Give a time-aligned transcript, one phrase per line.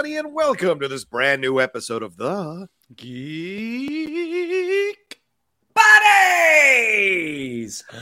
[0.00, 5.20] Everybody, and welcome to this brand new episode of the Geek
[5.74, 7.84] Buddies!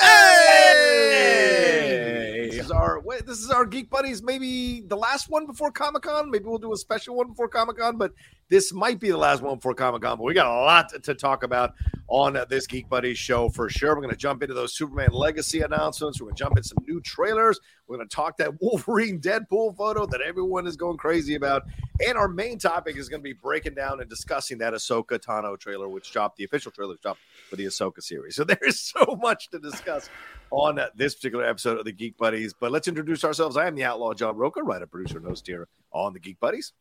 [0.00, 1.52] Hey!
[2.50, 4.22] This is our wait, this is our Geek Buddies.
[4.22, 6.30] Maybe the last one before Comic Con.
[6.30, 8.12] Maybe we'll do a special one before Comic Con, but
[8.48, 10.18] this might be the last one before Comic Con.
[10.18, 11.74] But we got a lot to, talk about
[12.06, 13.94] on this Geek Buddies show for sure.
[13.94, 16.20] We're going to jump into those Superman Legacy announcements.
[16.20, 17.58] We're going to jump into some new trailers.
[17.86, 21.64] We're going to talk that Wolverine Deadpool photo that everyone is going crazy about.
[22.04, 25.58] And our main topic is going to be breaking down and discussing that Ahsoka Tano
[25.58, 28.36] trailer, which dropped the official trailer dropped for the Ahsoka series.
[28.36, 30.08] So there is so much to discuss
[30.50, 32.54] on this particular episode of the Geek Buddies.
[32.58, 33.56] But let's introduce ourselves.
[33.56, 36.72] I am the Outlaw John Rocha, writer, producer, and host here on the Geek Buddies.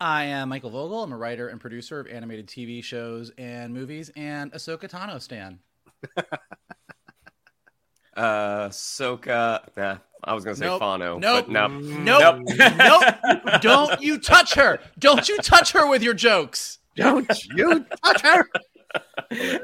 [0.00, 1.04] I am Michael Vogel.
[1.04, 5.60] I'm a writer and producer of animated TV shows and movies, and Ahsoka Tano stan.
[8.16, 9.60] Uh, Soka.
[9.76, 10.80] Nah, I was gonna say Nope.
[10.80, 11.18] Fano.
[11.18, 11.46] Nope.
[11.46, 11.68] But no.
[11.68, 12.42] Nope.
[12.76, 13.60] nope.
[13.62, 14.80] Don't you touch her.
[14.98, 16.78] Don't you touch her with your jokes.
[16.96, 18.46] Don't you touch her.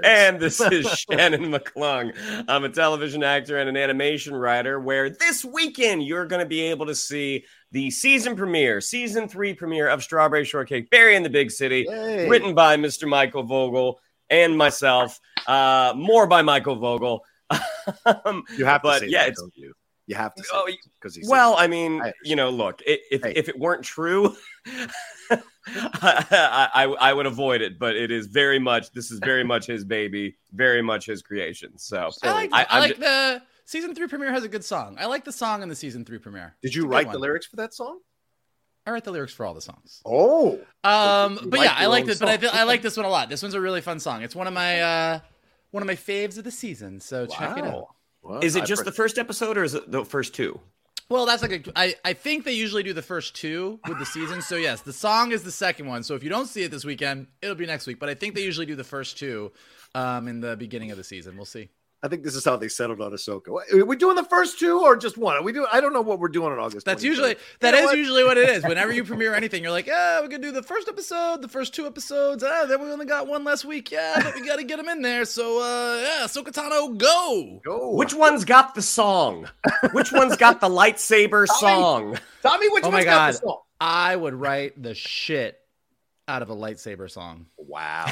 [0.02, 2.14] And this is Shannon McClung.
[2.48, 4.80] I'm a television actor and an animation writer.
[4.80, 9.52] Where this weekend you're going to be able to see the season premiere, season three
[9.52, 12.28] premiere of Strawberry Shortcake, Berry in the Big City, Yay.
[12.28, 13.06] written by Mr.
[13.06, 15.20] Michael Vogel and myself.
[15.46, 17.24] Uh, more by Michael Vogel.
[18.24, 19.72] um, You have to But, say yeah, that, it's- don't you?
[20.06, 20.66] You have to say Oh,
[20.98, 23.34] because he's Well, I mean, I you know, look, i if Hey.
[23.36, 24.34] if it weren't true,
[25.70, 27.78] I, I I would avoid it.
[27.78, 28.90] But it is very much.
[28.92, 31.76] This is very much his baby, very much his creation.
[31.76, 34.96] So I like, I- I, like ju- the season three premiere has a good song.
[34.98, 36.56] I like the song in the season three premiere.
[36.62, 37.98] Did you It's a write the lyrics for that song?
[38.86, 40.00] I write the lyrics for all the songs.
[40.06, 42.18] Oh, Um, but like yeah, I like own this.
[42.18, 43.28] But I, feel, I like this one a lot.
[43.28, 44.22] This one's a really fun song.
[44.22, 45.20] It's one of my uh,
[45.70, 47.00] one of my faves of the season.
[47.00, 47.94] So check it out.
[48.22, 50.60] Well, is it I just pre- the first episode or is it the first two?
[51.10, 51.72] Well, that's like a.
[51.74, 54.42] I, I think they usually do the first two with the season.
[54.42, 56.02] So yes, the song is the second one.
[56.02, 57.98] So if you don't see it this weekend, it'll be next week.
[57.98, 59.52] But I think they usually do the first two,
[59.94, 61.36] um, in the beginning of the season.
[61.36, 61.70] We'll see.
[62.00, 63.48] I think this is how they settled on Ahsoka.
[63.48, 65.36] What- Are we doing the first two or just one?
[65.36, 65.66] Are we do?
[65.72, 66.86] I don't know what we're doing on August.
[66.86, 67.06] That's 23rd.
[67.06, 67.28] usually
[67.60, 67.96] You know is what?
[67.98, 68.62] usually what it is.
[68.68, 71.74] Whenever you premiere anything, you're like, yeah, we're gonna do the first episode, the first
[71.74, 72.44] two episodes.
[72.46, 73.90] Ah, then we only got one last week.
[73.90, 75.24] Yeah, but we got to get them in there.
[75.24, 77.60] So uh, yeah, Sokatano, go.
[77.64, 77.94] Go.
[77.96, 79.48] Which one's got the song?
[79.92, 82.16] Which one's got the lightsaber song?
[82.42, 82.68] Tommy?
[82.68, 83.58] Which Oh my one's got the song?
[83.80, 85.58] I would write the shit
[86.28, 87.46] out of a lightsaber song.
[87.56, 88.06] Wow.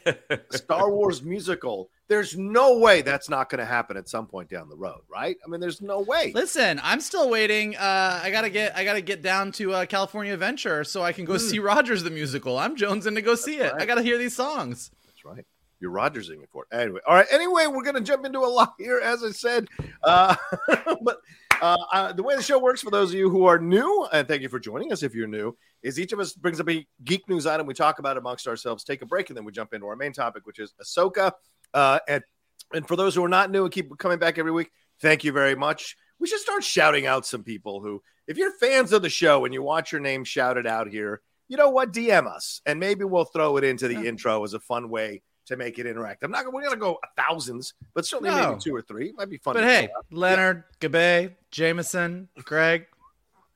[0.50, 1.90] Star Wars musical.
[2.08, 5.36] There's no way that's not going to happen at some point down the road, right?
[5.44, 6.32] I mean, there's no way.
[6.34, 7.76] Listen, I'm still waiting.
[7.76, 11.24] Uh, I gotta get I gotta get down to uh, California Adventure so I can
[11.24, 12.58] go see Rogers the musical.
[12.58, 13.72] I'm jonesing to go see it.
[13.76, 14.90] I gotta hear these songs.
[15.06, 15.44] That's right.
[15.80, 16.74] You're Rogersing me for it.
[16.74, 17.26] Anyway, all right.
[17.30, 19.68] Anyway, we're going to jump into a lot here, as I said.
[20.02, 20.34] Uh,
[21.02, 21.18] but
[21.60, 24.26] uh, uh, the way the show works for those of you who are new, and
[24.28, 26.86] thank you for joining us if you're new, is each of us brings up a
[27.04, 27.66] geek news item.
[27.66, 29.96] We talk about it amongst ourselves, take a break, and then we jump into our
[29.96, 31.32] main topic, which is Ahsoka.
[31.74, 32.22] Uh, and,
[32.72, 34.70] and for those who are not new and keep coming back every week,
[35.00, 35.96] thank you very much.
[36.18, 39.52] We should start shouting out some people who, if you're fans of the show and
[39.52, 41.92] you want your name shouted out here, you know what?
[41.92, 44.08] DM us, and maybe we'll throw it into the Yeah.
[44.08, 46.24] intro as a fun way to make it interactive.
[46.24, 46.52] I'm not.
[46.52, 48.50] We're gonna go thousands, but certainly No.
[48.50, 49.12] maybe two or three.
[49.12, 49.54] Might be fun.
[49.54, 49.88] But to hey.
[50.10, 52.86] Leonard, Gabe, Jameson, Greg,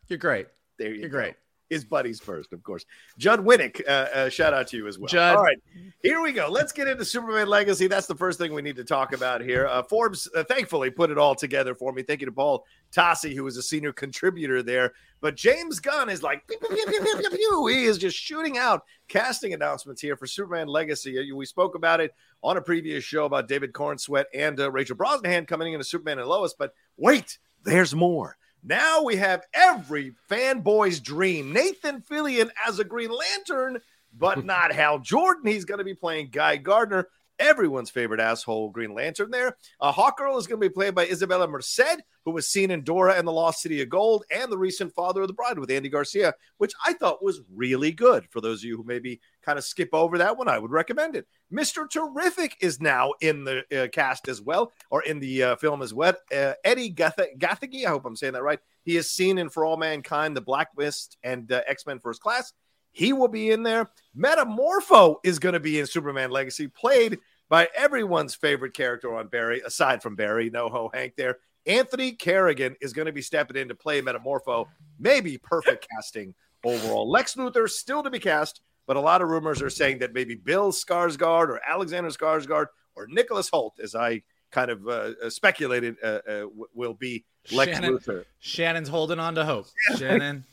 [0.08, 0.48] you're great.
[0.78, 1.18] there you You're go.
[1.18, 1.34] great.
[1.70, 2.84] His buddies first, of course.
[3.16, 5.06] Judd Winick, uh, uh, shout out to you as well.
[5.06, 5.36] Judd.
[5.36, 5.56] All right,
[6.02, 6.48] here we go.
[6.50, 7.86] Let's get into Superman Legacy.
[7.86, 9.68] That's the first thing we need to talk about here.
[9.68, 12.02] Uh, Forbes, uh, thankfully, put it all together for me.
[12.02, 14.92] Thank you to Paul Tassi, who was a senior contributor there.
[15.20, 20.02] But James Gunn is like, pew, pew, pew, he is just shooting out casting announcements
[20.02, 21.18] here for Superman Legacy.
[21.18, 22.12] Uh, We spoke about it
[22.42, 26.18] on a previous show about David Corenswet and uh, Rachel Brosnahan coming in as Superman
[26.18, 26.54] and Lois.
[26.58, 28.36] But wait, there's more.
[28.62, 31.52] Now we have every fanboy's dream.
[31.52, 33.80] Nathan Fillion as a Green Lantern,
[34.16, 35.50] but not Hal Jordan.
[35.50, 37.08] He's going to be playing Guy Gardner,
[37.40, 39.56] everyone's favorite asshole Green Lantern there.
[39.80, 43.14] Uh, Hawkgirl is going to be played by Isabella Merced, who was seen in Dora
[43.14, 45.88] and the Lost City of Gold and the recent Father of the Bride with Andy
[45.88, 48.26] Garcia, which I thought was really good.
[48.30, 51.16] For those of you who maybe kind of skip over that one, I would recommend
[51.16, 51.26] it.
[51.52, 51.90] Mr.
[51.90, 55.94] Terrific is now in the uh, cast as well, or in the uh, film as
[55.94, 56.14] well.
[56.34, 58.60] Uh, Eddie Gath- Gathegi, I hope I'm saying that right.
[58.84, 62.52] He is seen in For All Mankind, The Blacklist, and uh, X Men First Class.
[62.92, 63.90] He will be in there.
[64.16, 67.18] Metamorpho is going to be in Superman Legacy, played
[67.50, 71.36] by everyone's favorite character on Barry, aside from Barry, NoHo Hank there.
[71.66, 74.66] Anthony Carrigan is going to be stepping in to play Metamorpho.
[74.98, 77.10] Maybe perfect casting overall.
[77.10, 80.34] Lex Luthor still to be cast, but a lot of rumors are saying that maybe
[80.34, 82.66] Bill Skarsgård or Alexander Skarsgård
[82.96, 87.72] or Nicholas Hoult, as I kind of uh, speculated, uh, uh, w- will be Lex
[87.72, 88.24] Shannon, Luthor.
[88.38, 89.66] Shannon's holding on to hope.
[89.98, 90.44] Shannon,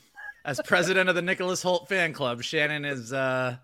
[0.44, 3.56] as president of the Nicholas Hoult fan club, Shannon is uh,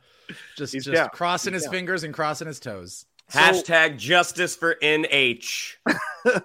[0.57, 1.09] just He's just down.
[1.11, 1.73] crossing He's his down.
[1.73, 3.05] fingers and crossing his toes.
[3.33, 5.77] Hashtag justice for NH.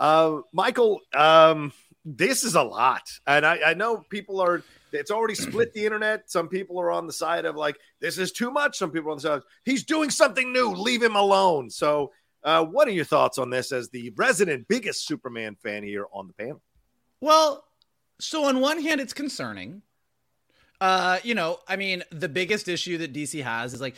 [0.00, 1.74] Uh, Michael, um,
[2.06, 4.62] this is a lot, and I, I know people are.
[4.92, 6.30] It's already split the internet.
[6.30, 8.78] Some people are on the side of like this is too much.
[8.78, 10.70] Some people are on the side of, he's doing something new.
[10.72, 11.68] Leave him alone.
[11.68, 12.12] So,
[12.42, 16.26] uh, what are your thoughts on this as the resident biggest Superman fan here on
[16.26, 16.62] the panel?
[17.20, 17.62] Well,
[18.18, 19.82] so on one hand, it's concerning.
[20.80, 23.96] Uh, you know, I mean, the biggest issue that DC has is like,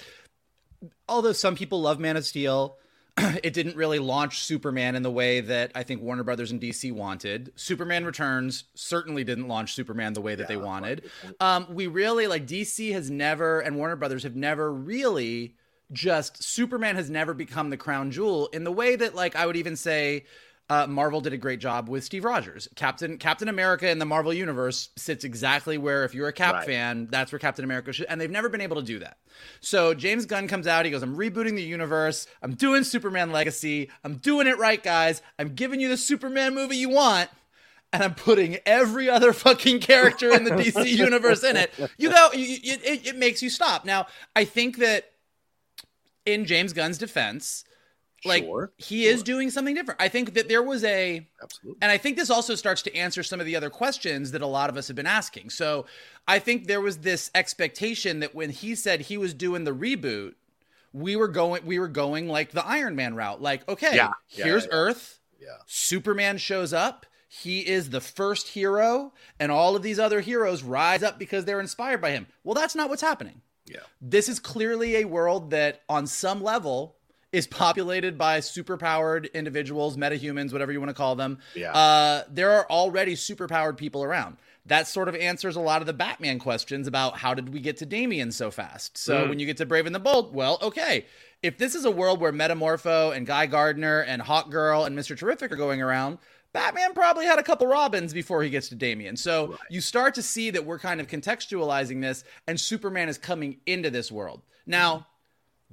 [1.08, 2.76] although some people love Man of Steel,
[3.19, 6.93] it didn't really launch Superman in the way that I think Warner Brothers and DC
[6.93, 7.52] wanted.
[7.56, 11.11] Superman Returns certainly didn't launch Superman the way that they wanted.
[11.40, 15.56] Um, we really like DC has never and Warner Brothers have never really
[15.93, 19.56] just Superman has never become the crown jewel in the way that like I would
[19.56, 20.25] even say
[20.70, 22.67] uh, Marvel did a great job with Steve Rogers.
[22.76, 26.67] Captain Captain America in the Marvel universe sits exactly where if you're a Cap Right.
[26.67, 29.19] fan, that's where Captain America should and they've never been able to do that.
[29.61, 32.26] So James Gunn comes out, he goes, I'm rebooting the universe.
[32.43, 33.91] I'm doing Superman Legacy.
[34.03, 35.20] I'm doing it right, guys.
[35.38, 37.29] I'm giving you the Superman movie you want.
[37.94, 41.70] And I'm putting every other fucking character in the DC universe in it.
[41.99, 43.85] You go, you, it, it makes you stop.
[43.85, 45.11] Now, I think that
[46.25, 47.65] in James Gunn's defense,
[48.25, 50.01] like Sure, he is doing something different.
[50.01, 51.79] I think that there was a Absolutely.
[51.83, 54.47] and I think this also starts to answer some of the other questions that a
[54.47, 55.51] lot of us have been asking.
[55.51, 55.87] So
[56.29, 60.35] I think there was this expectation that when he said he was doing the reboot,
[60.93, 63.41] we were going we were going like the Iron Man route.
[63.43, 64.71] Like, okay, Yeah, yeah, here's yeah.
[64.73, 65.19] Earth.
[65.41, 65.49] Yeah.
[65.67, 67.07] Superman shows up.
[67.29, 71.61] He is the first hero, and all of these other heroes rise up because they're
[71.61, 72.27] inspired by him.
[72.45, 73.81] Well, that's not what's happening Yeah.
[74.03, 76.97] this is clearly a world that on some level
[77.32, 81.38] is populated by superpowered individuals metahumans whatever you want to call them.
[81.55, 81.73] Yeah.
[81.73, 84.37] uh, there are already superpowered people around.
[84.67, 87.79] That sort of answers a lot of the batman questions about how did we get
[87.79, 88.96] to damian so fast?
[88.96, 91.06] So when you get to brave and the bold well okay.
[91.43, 95.17] If this is a world where metamorpho and guy gardner and hawk girl and mr
[95.17, 96.19] terrific are going around
[96.52, 99.17] Batman probably had a couple Robins before he gets to Damian.
[99.17, 103.60] So you start to see that we're kind of contextualizing this, and Superman is coming
[103.65, 104.43] into this world.
[104.67, 105.06] Now,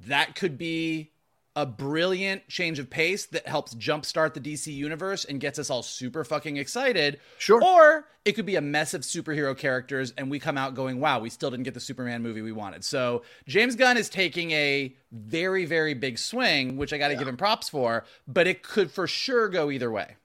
[0.08, 1.12] that could be
[1.56, 5.84] a brilliant change of pace that helps jumpstart the DC universe and gets us all
[5.84, 7.20] super fucking excited.
[7.38, 7.64] Sure.
[7.64, 11.20] Or it could be a mess of superhero characters and we come out going, wow,
[11.20, 12.84] we still didn't get the Superman movie we wanted.
[12.86, 17.28] So James Gunn is taking a very, very big swing, which I got to give
[17.28, 20.16] him props for, but it could for sure go either way.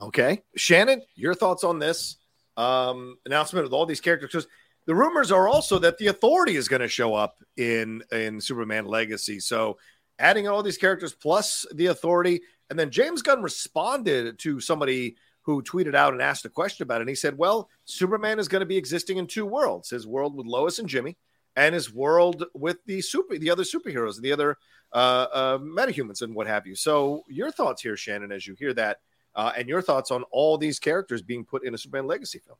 [0.00, 0.42] Okay.
[0.56, 2.16] Shannon, your thoughts on this
[2.56, 4.30] um, announcement with all these characters?
[4.32, 4.48] Because
[4.86, 8.86] the rumors are also that the authority is going to show up in in Superman
[8.86, 9.40] Legacy.
[9.40, 9.78] So
[10.18, 12.42] adding all these characters plus the authority.
[12.70, 17.00] And then James Gunn responded to somebody who tweeted out and asked a question about
[17.00, 17.02] it.
[17.02, 20.36] And he said, Well, Superman is going to be existing in two worlds his world
[20.36, 21.16] with Lois and Jimmy,
[21.56, 24.56] and his world with the super the other superheroes, and the other
[24.92, 26.74] uh, uh, metahumans and what have you.
[26.74, 28.98] So your thoughts here, Shannon, as you hear that
[29.34, 32.58] uh, and your thoughts on all these characters being put in a Superman legacy film.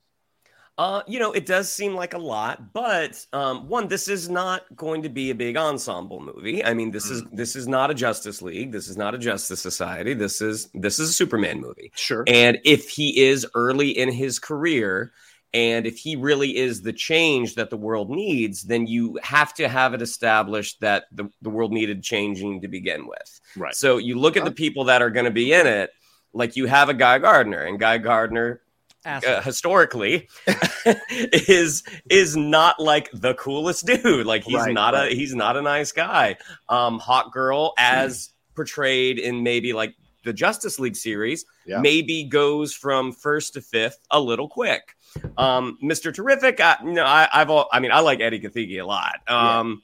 [0.79, 4.65] Uh, you know, it does seem like a lot, but um, one, this is not
[4.75, 6.65] going to be a big ensemble movie.
[6.65, 8.73] I mean, this is this is not a Justice League.
[8.73, 10.15] This is not a Justice Society.
[10.15, 11.93] This is this is a Superman movie.
[11.95, 12.25] Sure.
[12.27, 15.13] And if he is early in his career
[15.55, 19.69] And if he really is the change that the world needs, then you have to
[19.69, 23.41] have it established that the, the world needed changing to begin with.
[23.55, 23.75] Right.
[23.75, 25.91] So you look at the people that are going to be in it,
[26.33, 28.63] like you have a Guy Gardner, and Guy Gardner.
[29.05, 30.29] Uh, historically
[31.11, 34.27] is is not like the coolest dude.
[34.27, 35.11] Like he's Right, not right.
[35.13, 36.37] a he's not a nice guy.
[36.69, 39.95] Um, Hawkgirl, as portrayed in maybe like
[40.25, 41.81] the Justice League series, Yeah.
[41.81, 44.95] maybe goes from first to fifth a little quick.
[45.37, 46.15] Um, Mr.
[46.15, 49.17] Terrific, I, you know, I, I've all, I mean, I like Eddie Gathegi a lot.
[49.29, 49.83] Um,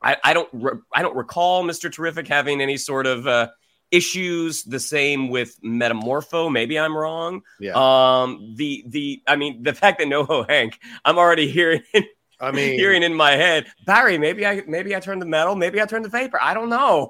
[0.00, 1.92] I, I don't re- I don't recall Mr.
[1.92, 3.48] Terrific having any sort of uh,
[3.92, 4.64] issues.
[4.64, 6.50] The same with Metamorpho.
[6.50, 7.42] Maybe I'm wrong.
[7.60, 7.74] Yeah.
[7.74, 11.82] Um, the the I mean the fact that NoHo Hank, I'm already hearing
[12.42, 14.18] I mean, hearing in my head, Barry.
[14.18, 15.54] Maybe I maybe I turned the metal.
[15.54, 16.40] Maybe I turned the vapor.
[16.42, 17.08] I don't know.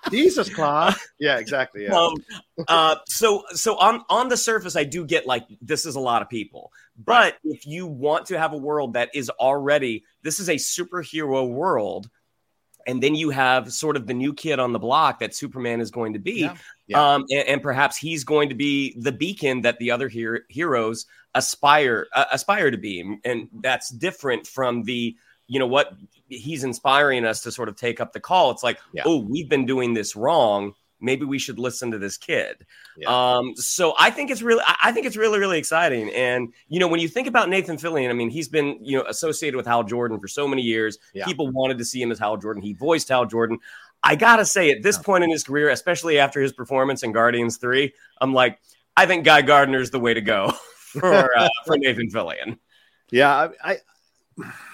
[0.10, 0.94] Jesus, Claude.
[1.20, 1.84] Yeah, exactly.
[1.84, 1.94] Yeah.
[1.96, 2.14] um,
[2.66, 6.22] uh, so so on on the surface, I do get like this is a lot
[6.22, 6.72] of people.
[6.98, 11.48] But if you want to have a world that is already this is a superhero
[11.48, 12.10] world,
[12.86, 15.90] and then you have sort of the new kid on the block that Superman is
[15.90, 16.56] going to be, Yeah.
[16.86, 17.14] Yeah.
[17.14, 21.06] um, and, and perhaps he's going to be the beacon that the other her- heroes
[21.34, 25.16] aspire uh, aspire to be, and that's different from the
[25.48, 25.94] you know what
[26.28, 28.50] he's inspiring us to sort of take up the call.
[28.50, 29.02] It's like, Yeah.
[29.04, 30.74] oh, we've been doing this wrong.
[31.02, 32.64] Maybe we should listen to this kid.
[32.96, 33.36] Yeah.
[33.36, 36.10] Um, so I think it's really, I think it's really, really exciting.
[36.14, 39.04] And you know, when you think about Nathan Fillion, I mean, he's been you know
[39.06, 40.98] associated with Hal Jordan for so many years.
[41.14, 41.24] Yeah.
[41.26, 42.62] People wanted to see him as Hal Jordan.
[42.62, 43.58] He voiced Hal Jordan.
[44.02, 47.56] I gotta say, at this point in his career, especially after his performance in Guardians
[47.58, 48.58] Three, I'm like,
[48.96, 52.58] I think Guy Gardner's the way to go for uh, for Nathan Fillion.
[53.10, 53.76] Yeah, I, I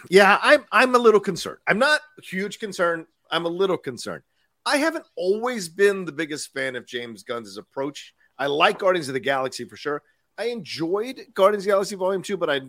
[0.09, 1.59] yeah, I'm I'm a little concerned.
[1.67, 3.07] I'm not huge concerned.
[3.31, 4.23] I'm a little concerned.
[4.69, 8.13] I haven't always been the biggest fan of James Gunn's approach.
[8.39, 10.03] I like Guardians of the Galaxy for sure.
[10.37, 12.61] I enjoyed Guardians of the Galaxy Volume 2, but I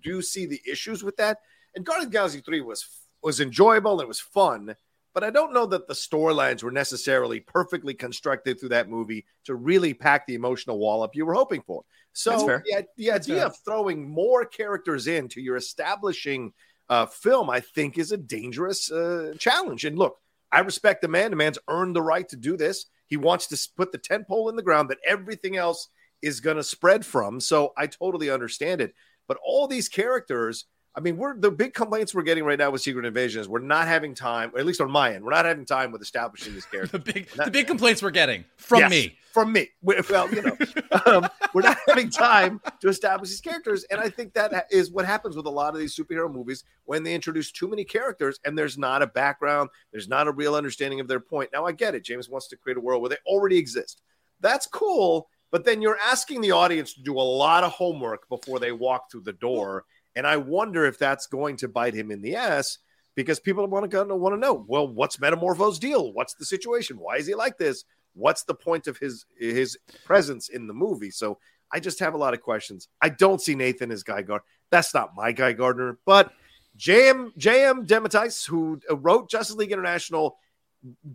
[0.00, 1.38] do see the issues with that.
[1.74, 2.86] And Guardians of the Galaxy 3 was
[3.20, 4.76] was enjoyable and it was fun,
[5.12, 9.56] but I don't know that the storylines were necessarily perfectly constructed through that movie to
[9.56, 11.82] really pack the emotional wallop you were hoping for.
[12.12, 16.52] So the, the idea of throwing more characters into your establishing
[16.88, 19.84] uh, film, I think, is a dangerous uh, challenge.
[19.84, 20.16] And look,
[20.52, 21.30] I respect the man.
[21.30, 22.86] The man's earned the right to do this.
[23.06, 25.88] He wants to put the tent pole in the ground that everything else
[26.22, 27.40] is going to spread from.
[27.40, 28.94] So I totally understand it.
[29.26, 32.80] But all these characters, I mean, we're the big complaints we're getting right now with
[32.82, 35.64] Secret Invasion is we're not having time, at least on my end, we're not having
[35.64, 36.90] time with establishing these characters.
[36.90, 39.18] the big That- the big complaints we're getting from Yes, me.
[39.32, 39.68] From me.
[39.82, 40.56] We- Well, you know,
[41.06, 43.84] um, we're not having time to establish these characters.
[43.84, 47.04] And I think that is what happens with a lot of these superhero movies when
[47.04, 50.98] they introduce too many characters and there's not a background, there's not a real understanding
[50.98, 51.50] of their point.
[51.52, 52.02] Now, I get it.
[52.04, 54.02] James wants to create a world where they already exist.
[54.40, 55.28] That's cool.
[55.52, 59.10] But then you're asking the audience to do a lot of homework before they walk
[59.10, 59.84] through the door.
[60.16, 62.78] And I wonder if that's going to bite him in the ass
[63.14, 66.12] because people want to want to know, well, what's Metamorpho's deal?
[66.12, 66.98] What's the situation?
[66.98, 67.84] Why is he like this?
[68.14, 71.10] What's the point of his his presence in the movie?
[71.10, 71.38] So
[71.72, 72.88] I just have a lot of questions.
[73.00, 74.44] I don't see Nathan as Guy Gardner.
[74.70, 76.32] That's not my Guy Gardner, but
[76.78, 80.38] JM JM DeMatteis, who uh, wrote Justice League International,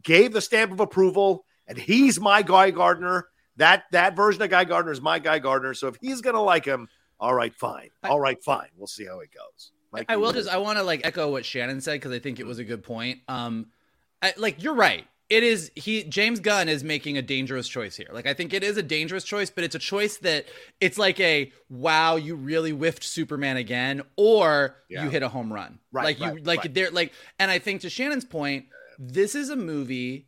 [0.02, 3.28] gave the stamp of approval, and he's my Guy Gardner.
[3.58, 5.74] That that version of Guy Gardner is my Guy Gardner.
[5.74, 6.88] So if he's gonna like him,
[7.26, 7.90] all right, fine.
[8.04, 8.68] All right, fine.
[8.78, 9.72] We'll see how it goes.
[9.92, 12.40] Mike, I will just I want to like echo what Shannon said because I think
[12.40, 13.20] it was a good point.
[13.28, 13.68] Um,
[14.22, 15.06] I, like you're right.
[15.28, 18.10] It is he James Gunn is making a dangerous choice here.
[18.12, 20.46] Like I think it is a dangerous choice, but it's a choice that
[20.80, 25.04] it's like a wow, you really whiffed Superman again, or Yeah.
[25.04, 25.80] you hit a home run.
[25.92, 26.74] Right, Like you right, like right.
[26.74, 28.66] they're like, and I think to Shannon's point,
[29.00, 30.28] this is a movie.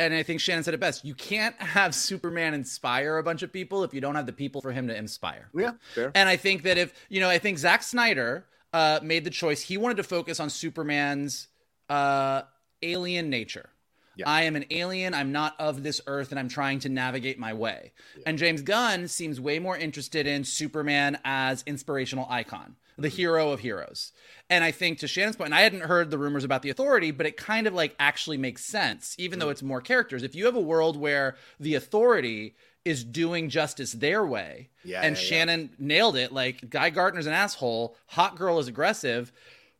[0.00, 1.04] And I think Shannon said it best.
[1.04, 4.62] You can't have Superman inspire a bunch of people if you don't have the people
[4.62, 5.50] for him to inspire.
[5.54, 6.10] yeah, fair.
[6.14, 9.60] And I think that if you know, I think Zack Snyder uh, made the choice.
[9.60, 11.48] He wanted to focus on Superman's
[11.88, 12.42] uh,
[12.82, 13.68] alien nature.
[14.16, 14.28] Yeah.
[14.28, 15.14] I am an alien.
[15.14, 17.92] I'm not of this earth, and I'm trying to navigate my way.
[18.26, 23.60] And James Gunn seems way more interested in Superman as inspirational icon, the hero of
[23.60, 24.12] heroes.
[24.48, 27.10] And I think to Shannon's point, and I hadn't heard the rumors about the Authority,
[27.12, 30.22] but it kind of like actually makes sense, even though it's more characters.
[30.22, 32.54] If you have a world where the Authority
[32.84, 35.28] is doing justice their way, Yeah, and yeah, yeah.
[35.28, 36.32] Shannon nailed it.
[36.32, 37.96] Like Guy Gardner's an asshole.
[38.14, 39.32] Hawkgirl is aggressive.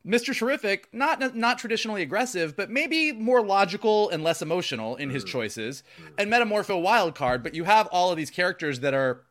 [0.06, 0.34] Mr.
[0.34, 5.12] Terrific, not not traditionally aggressive, but maybe more logical and less emotional in Mm.
[5.12, 5.82] his choices.
[6.16, 9.22] And Metamorpho wild card, but you have all of these characters that are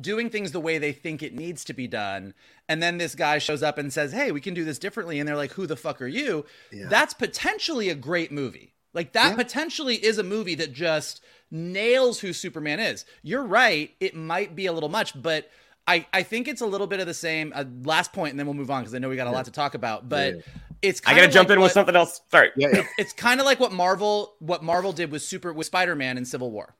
[0.00, 2.34] doing things the way they think it needs to be done.
[2.68, 5.28] And then this guy shows up and says, "Hey, we can do this differently." And
[5.28, 8.72] they're like, "Who the fuck are you?" That's potentially a great movie.
[8.94, 13.04] Like that potentially is a movie that just nails who Superman is.
[13.22, 15.50] You're right, it might be a little much, but
[15.86, 17.52] I, I think it's a little bit of the same.
[17.54, 19.46] Uh, last point, and then we'll move on because I know we got a lot
[19.46, 20.08] to talk about.
[20.08, 20.40] But Yeah.
[20.80, 22.20] it's I gotta jump like in what- with something else.
[22.30, 22.50] Sorry.
[22.56, 22.86] Yeah, yeah.
[22.98, 26.50] it's kind of like what Marvel what Marvel did with Super with Spider-Man in Civil
[26.50, 26.74] War.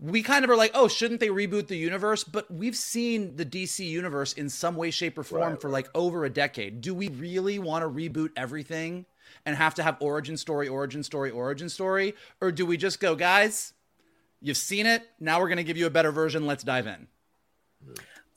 [0.00, 2.24] We kind of are like, oh, shouldn't they reboot the universe?
[2.24, 5.88] But we've seen the DC universe in some way, shape, or form Right, for like
[5.94, 6.80] over a decade.
[6.80, 9.04] Do we really want to reboot everything
[9.44, 12.14] and have to have origin story, origin story, origin story?
[12.40, 13.74] Or do we just go, guys,
[14.40, 15.06] you've seen it.
[15.20, 16.46] Now we're gonna give you a better version.
[16.46, 17.06] Let's dive in.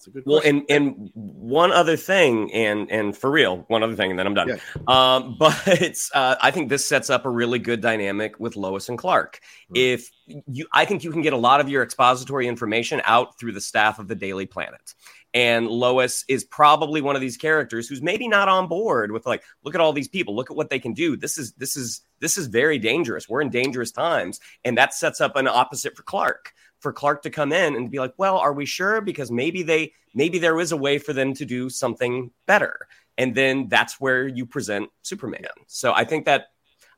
[0.04, 0.66] It's a good Well, question.
[0.70, 4.34] and and one other thing, and and for real, one other thing, and then I'm
[4.34, 4.50] done.
[4.50, 4.58] Yeah.
[4.88, 8.98] Um, but uh, I think this sets up a really good dynamic with Lois and
[8.98, 9.40] Clark.
[9.70, 9.76] Hmm.
[9.78, 13.54] If you, I think you can get a lot of your expository information out through
[13.54, 14.94] the staff of the Daily Planet.
[15.34, 19.42] And Lois is probably one of these characters who's maybe not on board with like,
[19.64, 21.16] look at all these people, look at what they can do.
[21.16, 23.28] This is this is this is very dangerous.
[23.28, 26.54] We're in dangerous times, and that sets up an opposite for Clark.
[26.84, 29.00] For Clark to come in and be like, well, are we sure?
[29.02, 32.88] Because maybe they maybe there is a way for them to do something better,
[33.18, 35.48] and then that's where you present Superman.
[35.68, 36.48] So I think that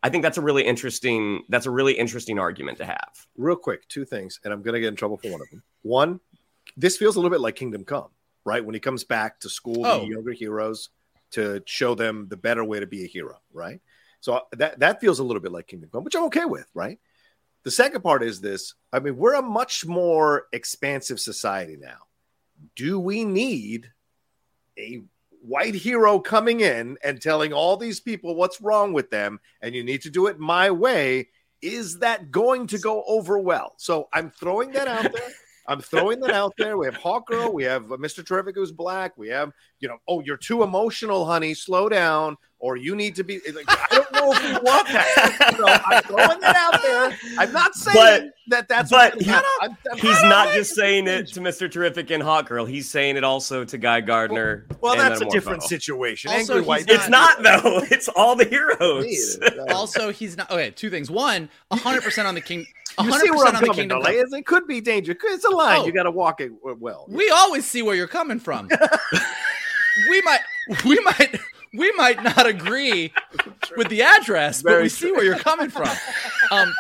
[0.01, 3.13] I think that's a really interesting that's a really interesting argument to have.
[3.38, 5.62] real quick, two things, and I'm gonna get in trouble for one of them.
[5.84, 6.20] One,
[6.75, 8.10] this feels a little bit like Kingdom Come,
[8.44, 8.65] right?
[8.65, 10.00] When he comes back to school Oh.
[10.01, 10.89] the younger heroes
[11.32, 13.82] to show them the better way to be a hero, right?
[14.22, 16.68] So uh, that that feels a little bit like Kingdom Come, which I'm okay with,
[16.74, 16.98] right?
[17.66, 21.98] The second part is this: I mean, we're a much more expansive society now.
[22.76, 23.92] Do we need
[24.78, 25.02] a
[25.42, 29.84] white hero coming in and telling all these people what's wrong with them, and you
[29.84, 31.30] need to do it my way?
[31.62, 33.74] Is that going to go over well?
[33.78, 35.30] So I'm throwing that out there.
[35.68, 36.78] I'm throwing that out there.
[36.78, 37.52] We have Hawk Girl.
[37.52, 38.24] We have Mr.
[38.24, 39.18] Terrific who's black.
[39.18, 41.56] We have, you know, oh, you're too emotional, honey.
[41.56, 42.38] Slow down.
[42.66, 43.40] Or you need to be.
[43.54, 45.54] Like, I don't know if we want that.
[45.56, 47.16] So I'm throwing that out there.
[47.38, 48.90] I'm not saying But- that that's.
[48.90, 51.72] but what's he- I'm- I'm He's not not just saying it to Mr.
[51.72, 52.68] Terrific and Hawkgirl.
[52.68, 54.66] He's saying it also to Guy Gardner.
[54.82, 55.32] Well, and that's a Metamorpho.
[55.32, 56.32] different situation.
[56.32, 56.86] Also, Angry he's white.
[56.90, 57.82] It's not though.
[57.92, 59.40] It's all the heroes.
[59.70, 60.72] Also, he's not okay.
[60.72, 61.12] Two things.
[61.12, 62.66] One, One, hundred percent on the king.
[63.00, 64.00] You see where I'm on the coming, kingdom.
[64.04, 64.34] though, Come.
[64.40, 65.16] It could be danger.
[65.24, 65.82] It's a line.
[65.82, 65.86] Oh.
[65.86, 67.06] You got to walk it well.
[67.10, 68.70] We always see where you're coming from.
[70.10, 70.40] we might,
[70.86, 71.38] we might,
[71.77, 73.14] we might not agree
[73.77, 75.90] with the address, but Very we see where you're coming from.
[76.51, 76.72] Um,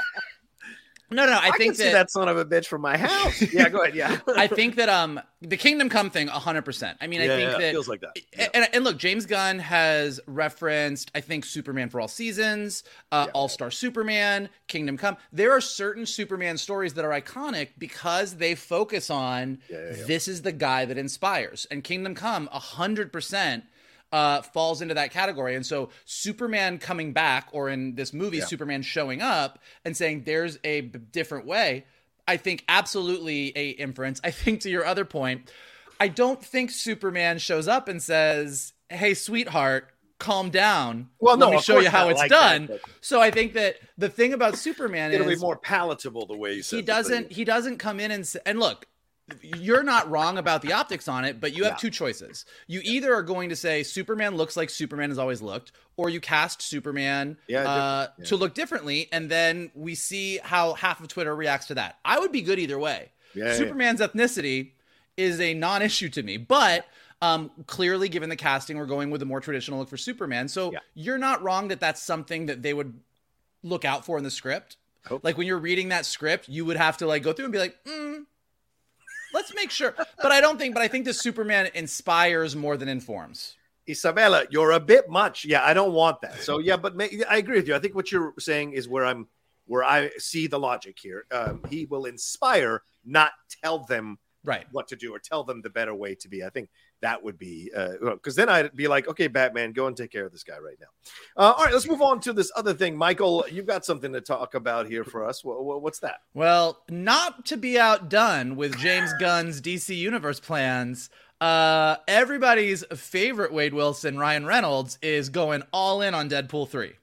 [1.11, 3.41] no, no, I, I, think that, that son of a bitch from my house.
[3.53, 3.95] Yeah, go ahead.
[3.95, 6.97] Yeah, I think that um the Kingdom Come thing, hundred percent.
[6.99, 8.17] I mean, I think yeah, that feels like that.
[8.37, 8.49] Yeah.
[8.53, 13.31] And, and look, James Gunn has referenced, I think, Superman for all seasons, uh, Yeah.
[13.33, 15.17] All Star Superman, Kingdom Come.
[15.31, 20.03] There are certain Superman stories that are iconic because they focus on Yeah, yeah, yeah.
[20.05, 21.67] this is the guy that inspires.
[21.69, 23.65] And Kingdom Come, hundred percent.
[24.15, 28.45] Uh, falls into that category, and so Superman coming back, or in this movie, Yeah.
[28.45, 31.85] Superman showing up and saying there's a b- different way.
[32.25, 34.21] I think absolutely a inference.
[34.23, 35.51] I think to your other point,
[35.99, 41.09] I don't think Superman shows up and says, "Hey, sweetheart, calm down.
[41.19, 43.51] Well, let no, me show you how it's like that, done." but- so I think
[43.55, 47.33] that the thing about Superman It'll be more palatable the way you said he doesn't
[47.33, 48.87] he doesn't come in and and look
[49.41, 51.77] you're not wrong about the optics on it but you have Yeah.
[51.77, 52.45] two choices.
[52.67, 56.19] You either are going to say superman looks like superman has always looked or you
[56.19, 58.07] cast superman Yeah, uh.
[58.19, 58.25] Yeah.
[58.25, 61.97] to look differently and then we see how half of twitter reacts to that.
[62.05, 63.11] I would be good either way.
[63.33, 64.71] Superman's ethnicity
[65.17, 66.85] is a non-issue to me but
[67.21, 70.47] um, clearly given the casting we're going with a more traditional look for superman.
[70.47, 72.99] So you're not wrong that that's something that they would
[73.63, 74.77] look out for in the script.
[75.23, 77.59] Like when you're reading that script, you would have to like go through and be
[77.59, 78.25] like, mm,
[79.35, 79.93] let's make sure.
[80.21, 80.73] But I don't think.
[80.73, 83.55] But I think the Superman inspires more than informs.
[83.87, 85.45] Isabella, you're a bit much.
[85.45, 86.41] Yeah, I don't want that.
[86.41, 87.75] So yeah, but ma- I agree with you.
[87.75, 89.27] I think what you're saying is where I'm,
[89.67, 91.25] where I see the logic here.
[91.31, 93.31] Um, he will inspire, not
[93.63, 94.65] tell them Right.
[94.71, 96.43] what to do or tell them the better way to be.
[96.43, 96.69] I think
[97.05, 97.69] that would be
[98.01, 100.77] because then I'd be like, okay, Batman, go and take care of this guy right
[100.81, 100.87] now.
[101.37, 102.97] Uh, all right, let's move on to this other thing.
[102.97, 105.43] Michael, you've got something to talk about here for us.
[105.45, 106.21] Wha- wha- What's that?
[106.33, 111.11] Well, not to be outdone with James Gunn's DC Universe plans.
[111.45, 116.93] Uh, everybody's favorite Wade Wilson, Ryan Reynolds, is going all in on Deadpool 3.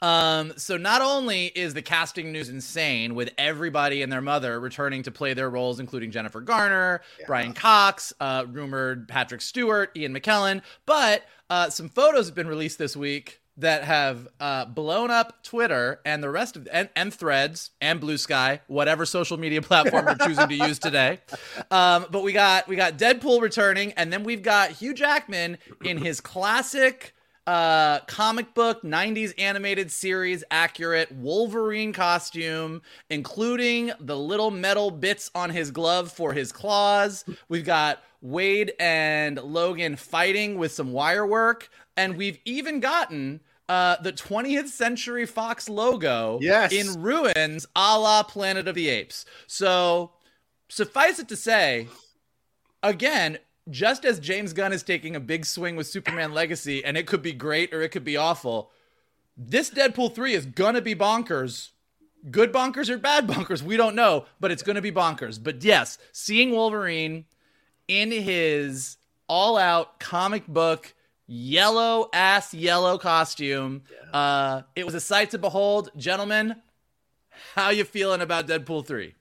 [0.00, 5.04] Um, so not only is the casting news insane with everybody and their mother returning
[5.04, 10.62] to play their roles, including Jennifer Garner, Brian Cox, uh, rumored Patrick Stewart, Ian McKellen,
[10.84, 16.00] but uh, some photos have been released this week that have uh, blown up Twitter
[16.04, 20.26] and the rest of and, and Threads and Blue Sky, whatever social media platform you're
[20.26, 21.20] choosing to use today.
[21.70, 25.98] Um, but we got we got Deadpool returning, and then we've got Hugh Jackman in
[25.98, 27.14] his classic
[27.46, 35.50] uh comic book 90s animated series accurate wolverine costume including the little metal bits on
[35.50, 41.68] his glove for his claws we've got wade and logan fighting with some wire work
[41.96, 46.72] and we've even gotten uh, the 20th Century Fox logo Yes.
[46.72, 49.24] in ruins a la Planet of the Apes.
[49.46, 50.10] So,
[50.68, 51.86] suffice it to say,
[52.82, 53.38] again,
[53.70, 57.22] just as James Gunn is taking a big swing with Superman Legacy, and it could
[57.22, 58.70] be great or it could be awful,
[59.36, 61.70] this Deadpool 3 is gonna be bonkers.
[62.30, 65.42] Good bonkers or bad bonkers, we don't know, but it's gonna be bonkers.
[65.42, 67.24] But yes, seeing Wolverine
[67.88, 68.96] in his
[69.28, 70.94] all out comic book
[71.26, 75.90] yellow ass yellow costume, uh, it was a sight to behold.
[75.96, 76.56] Gentlemen,
[77.54, 79.14] how you feeling about Deadpool 3?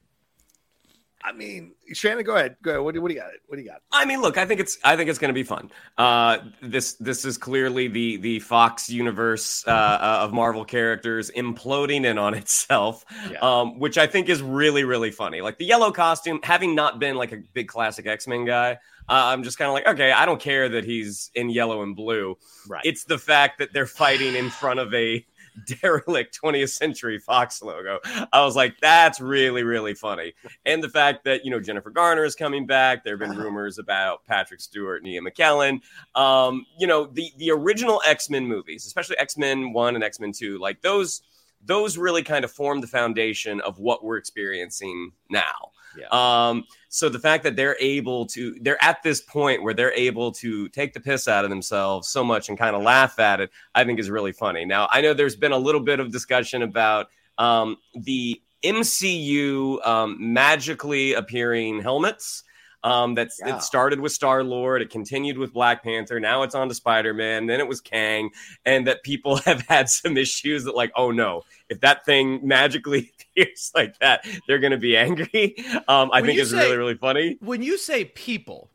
[1.23, 2.55] I mean, Shannon, go ahead.
[2.63, 2.81] Go ahead.
[2.81, 3.29] What do, what do you got?
[3.47, 3.81] What do you got?
[3.91, 5.69] I mean, look, I think it's I think it's going to be fun.
[5.97, 12.05] Uh, this this is clearly the the Fox universe uh, uh, of Marvel characters imploding
[12.05, 13.37] in on itself, Yeah.
[13.39, 15.41] um, which I think is really really funny.
[15.41, 18.77] Like the yellow costume, having not been like a big classic X Men guy, uh,
[19.09, 22.37] I'm just kind of like, okay, I don't care that he's in yellow and blue.
[22.67, 22.81] Right.
[22.85, 25.25] It's the fact that they're fighting in front of a
[25.81, 27.99] derelict 20th century Fox logo.
[28.31, 30.33] I was like, that's really, really funny.
[30.65, 33.03] And the fact that, you know, Jennifer Garner is coming back.
[33.03, 35.81] There have been rumors about Patrick Stewart and Ian McKellen.
[36.15, 40.81] Um, you know, the the original X-Men movies, especially X-Men 1 and X-Men 2, like
[40.81, 41.21] those
[41.65, 45.71] those really kind of form the foundation of what we're experiencing now.
[45.97, 46.07] Yeah.
[46.11, 50.31] Um, so the fact that they're able to, they're at this point where they're able
[50.33, 53.49] to take the piss out of themselves so much and kind of laugh at it,
[53.75, 54.65] I think is really funny.
[54.65, 60.17] Now, I know there's been a little bit of discussion about um, the MCU um,
[60.19, 62.43] magically appearing helmets.
[62.83, 63.57] Um, that's Yeah.
[63.57, 67.13] it started with Star Lord, it continued with Black Panther, now it's on to Spider
[67.13, 68.31] Man, then it was Kang,
[68.65, 73.11] and that people have had some issues that, like, oh no, if that thing magically
[73.35, 75.55] appears like that, they're going to be angry.
[75.87, 77.37] Um, I When think it's say- really, really funny.
[77.41, 78.69] When you say people,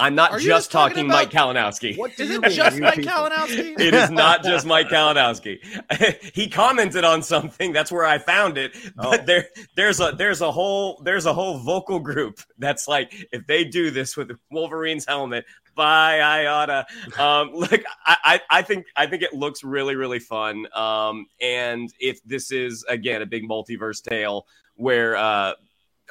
[0.00, 1.96] I'm not just, just talking talking, Mike Kalinowski.
[1.98, 3.12] What do is you it mean, just you Mike people?
[3.12, 3.78] Kalinowski?
[3.80, 6.34] It is not just Mike Kalinowski.
[6.34, 7.72] he commented on something.
[7.72, 8.74] That's where I found it.
[8.96, 9.24] But Oh.
[9.24, 13.64] there, there's a there's a whole there's a whole vocal group that's like, if they
[13.64, 15.44] do this with Wolverine's helmet,
[15.76, 16.86] bye, I oughta.
[17.18, 20.66] Um, look, I, I I think I think it looks really really fun.
[20.74, 25.52] Um, and if this is again a big multiverse tale where uh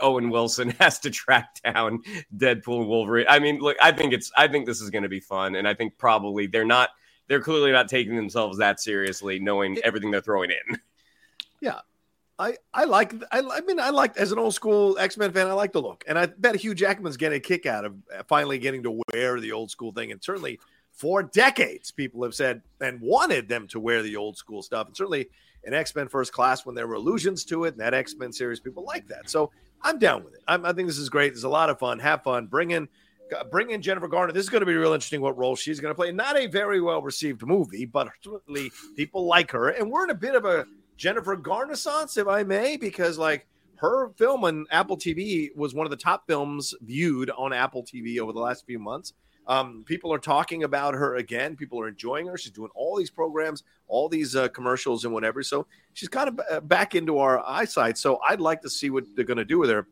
[0.01, 2.01] Owen Wilson has to track down
[2.35, 3.27] Deadpool and Wolverine.
[3.29, 5.67] I mean, look, I think it's I think this is going to be fun, and
[5.67, 6.89] I think probably they're not
[7.27, 10.77] they're clearly not taking themselves that seriously, knowing everything they're throwing in.
[11.61, 11.81] Yeah,
[12.39, 15.47] I, I like I, I mean I like as an old school X Men fan
[15.47, 18.23] I like the look and I bet Hugh Jackman's getting a kick out of uh,
[18.27, 20.57] finally getting to wear the old school thing and certainly
[20.93, 24.95] for decades people have said and wanted them to wear the old school stuff and
[24.95, 25.29] certainly
[25.65, 28.31] in X Men First Class when there were allusions to it and that X Men
[28.31, 30.41] series people like that so I'm down with it.
[30.47, 31.33] I'm, I think this is great.
[31.33, 31.99] There's a lot of fun.
[31.99, 32.47] Have fun.
[32.47, 32.87] Bring in
[33.51, 34.33] bring in Jennifer Garner.
[34.33, 36.11] This is going to be real interesting what role she's going to play.
[36.11, 39.69] Not a very well received movie but certainly people like her.
[39.69, 40.65] And we're in a bit of a
[40.97, 45.91] Jennifer Garnaissance, if I may, because like her film on Apple TV was one of
[45.91, 49.13] the top films viewed on Apple TV over the last few months.
[49.49, 51.55] Um, people are talking about her again.
[51.55, 52.37] People are enjoying her.
[52.37, 55.41] She's doing all these programs, all these uh, commercials, and whatever.
[55.41, 57.97] So she's kind of uh, back into our eyesight.
[57.97, 59.87] So I'd like to see what they're going to do with her.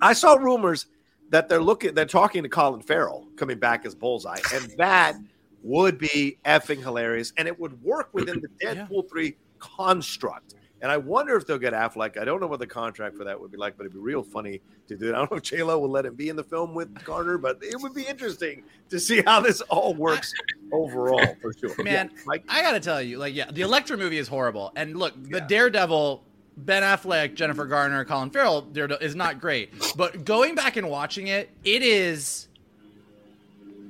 [0.00, 0.86] I saw rumors
[1.30, 5.16] that they're looking, they're talking to Colin Farrell coming back as Bullseye, and that
[5.62, 10.56] would be effing hilarious, and it would work within the Deadpool three construct.
[10.82, 12.18] And I wonder if they'll get Affleck.
[12.20, 14.22] I don't know what the contract for that would be like, but it'd be real
[14.24, 15.14] funny to do it.
[15.14, 17.38] I don't know if J Lo will let him be in the film with Garner,
[17.38, 20.34] but it would be interesting to see how this all works
[20.72, 21.72] overall for sure.
[21.84, 24.72] Man, Yeah, Mike, I gotta tell you, like, yeah, the Elektra movie is horrible.
[24.74, 25.46] And look, the Yeah.
[25.46, 26.24] Daredevil,
[26.56, 28.66] Ben Affleck, Jennifer Garner, Colin Farrell,
[29.00, 29.70] is not great.
[29.96, 32.48] But going back and watching it, it is.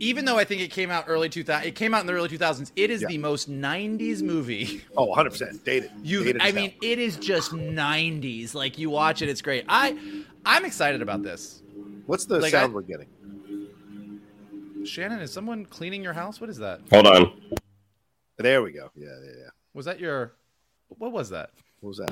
[0.02, 2.28] Even though I think it came out early 2000, it came out in the early
[2.28, 2.72] 2000s.
[2.74, 3.08] It is Yeah.
[3.08, 5.92] the most 90s movie oh, 100 percent dated.
[6.02, 6.24] you.
[6.24, 6.78] Dated I mean, hell.
[6.82, 8.52] it is just 90s.
[8.52, 9.64] Like you watch it, it's great.
[9.68, 9.96] I,
[10.44, 11.62] I'm excited about this.
[12.06, 13.06] what's the like, sound I- we're getting?
[14.84, 16.40] Shannon, is someone cleaning your house?
[16.40, 16.80] What is that?
[16.90, 17.40] Hold on.
[18.38, 18.90] There we go.
[18.96, 19.48] Yeah, yeah, yeah.
[19.74, 20.32] Was that your?
[20.88, 21.50] What was that?
[21.80, 22.10] What was that?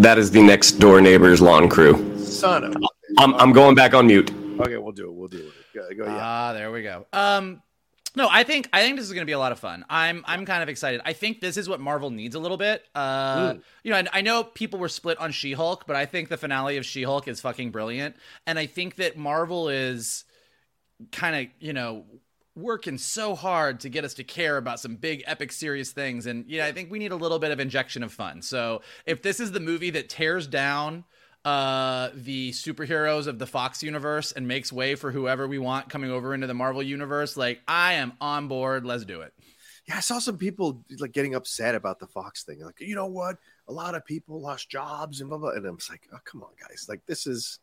[0.00, 2.18] That is the next door neighbor's lawn crew.
[2.18, 2.76] Son of.
[3.18, 4.32] I'm, I'm going back on mute.
[4.58, 5.12] Okay, we'll do it.
[5.14, 5.52] We'll do it.
[5.74, 6.18] Go, go yeah.
[6.20, 7.06] Ah, there we go.
[7.12, 7.62] Um,
[8.14, 9.84] no, I think I think this is going to be a lot of fun.
[9.88, 11.00] I'm I'm kind of excited.
[11.04, 12.84] I think this is what Marvel needs a little bit.
[12.94, 16.36] Uh, you know, and I know people were split on She-Hulk, but I think the
[16.36, 20.24] finale of She-Hulk is fucking brilliant, and I think that Marvel is
[21.10, 22.04] kind of you know
[22.54, 26.44] working so hard to get us to care about some big epic serious things and
[26.46, 29.40] yeah i think we need a little bit of injection of fun so if this
[29.40, 31.02] is the movie that tears down
[31.44, 36.10] uh the superheroes of the fox universe and makes way for whoever we want coming
[36.10, 38.86] over into the marvel universe like i am on board.
[38.86, 39.32] Let's do it.
[39.88, 42.64] Yeah i saw some people like getting upset about the fox thing.
[42.64, 43.36] Like you know what?
[43.68, 46.42] A lot of people lost jobs and blah blah and i'm just like oh come
[46.42, 46.86] on guys.
[46.88, 47.58] Like this is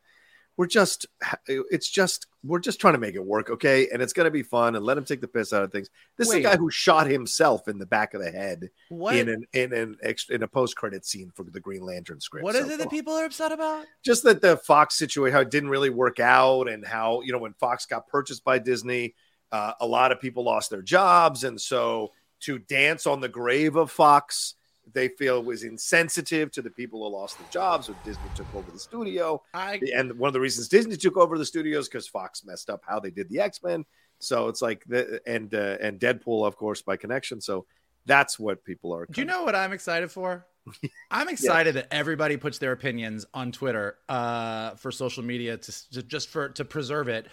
[0.60, 1.06] we're just
[1.48, 4.44] it's just we're just trying to make it work okay and it's going to be
[4.44, 6.40] fun and let him take the piss out of things this Wait.
[6.40, 9.16] is a guy who shot himself in the back of the head what?
[9.16, 9.96] in an in an
[10.30, 13.14] in a post-credit scene for the green lantern script What so, is it that people
[13.14, 16.86] are upset about just that the fox situation how it didn't really work out and
[16.86, 19.16] how you know when fox got purchased by disney
[19.54, 23.78] uh, a lot of people lost their jobs and so to dance on the grave
[23.78, 24.56] of fox
[24.94, 28.70] they feel was insensitive to the people who lost their jobs when Disney took over
[28.72, 29.42] the studio.
[29.54, 32.82] I, and one of the reasons Disney took over the studios because Fox messed up
[32.88, 33.86] how they did the X Men.
[34.20, 37.42] So it's like the and uh, and Deadpool, of course, by connection.
[37.42, 37.66] So
[38.06, 39.06] that's what people are.
[39.10, 40.46] Do you know what I'm excited for?
[41.12, 41.82] I'm excited yeah.
[41.82, 46.50] that everybody puts their opinions on Twitter uh, for social media to, to, just for
[46.50, 47.28] to preserve it,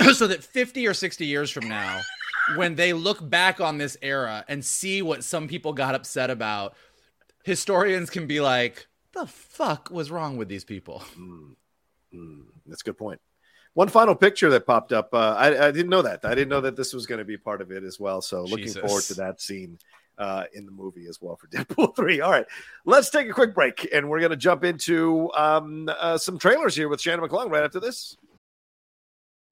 [0.14, 2.00] so that 50 or 60 years from now,
[2.56, 6.74] when they look back on this era and see what some people got upset about,
[7.44, 11.02] historians can be like, the fuck was wrong with these people?
[11.18, 11.56] Mm,
[12.14, 13.20] mm, that's a good point.
[13.74, 15.10] One final picture that popped up.
[15.12, 16.24] Uh, I, I, didn't know that.
[16.24, 18.20] I didn't know that this was going to be part of it as well.
[18.20, 18.82] So looking Jesus.
[18.82, 19.78] forward to that scene
[20.18, 22.20] uh, in the movie as well for Deadpool 3.
[22.20, 22.46] All right,
[22.84, 26.74] let's take a quick break and we're going to jump into um, uh, some trailers
[26.74, 28.16] here with Shannon McClung right after this.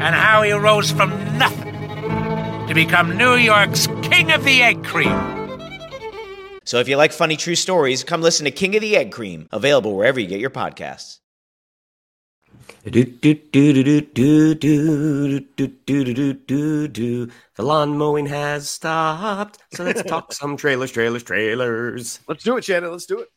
[0.00, 1.74] and how he rose from nothing
[2.68, 5.16] to become New York's King of the Egg Cream.
[6.64, 9.48] So if you like funny true stories, come listen to King of the Egg Cream,
[9.52, 11.18] available wherever you get your podcasts.
[12.84, 13.02] The
[17.58, 19.58] lawn mowing has stopped.
[19.72, 22.20] So let's talk some trailers, trailers, trailers.
[22.28, 22.92] Let's do it, Shannon.
[22.92, 23.28] Let's do it.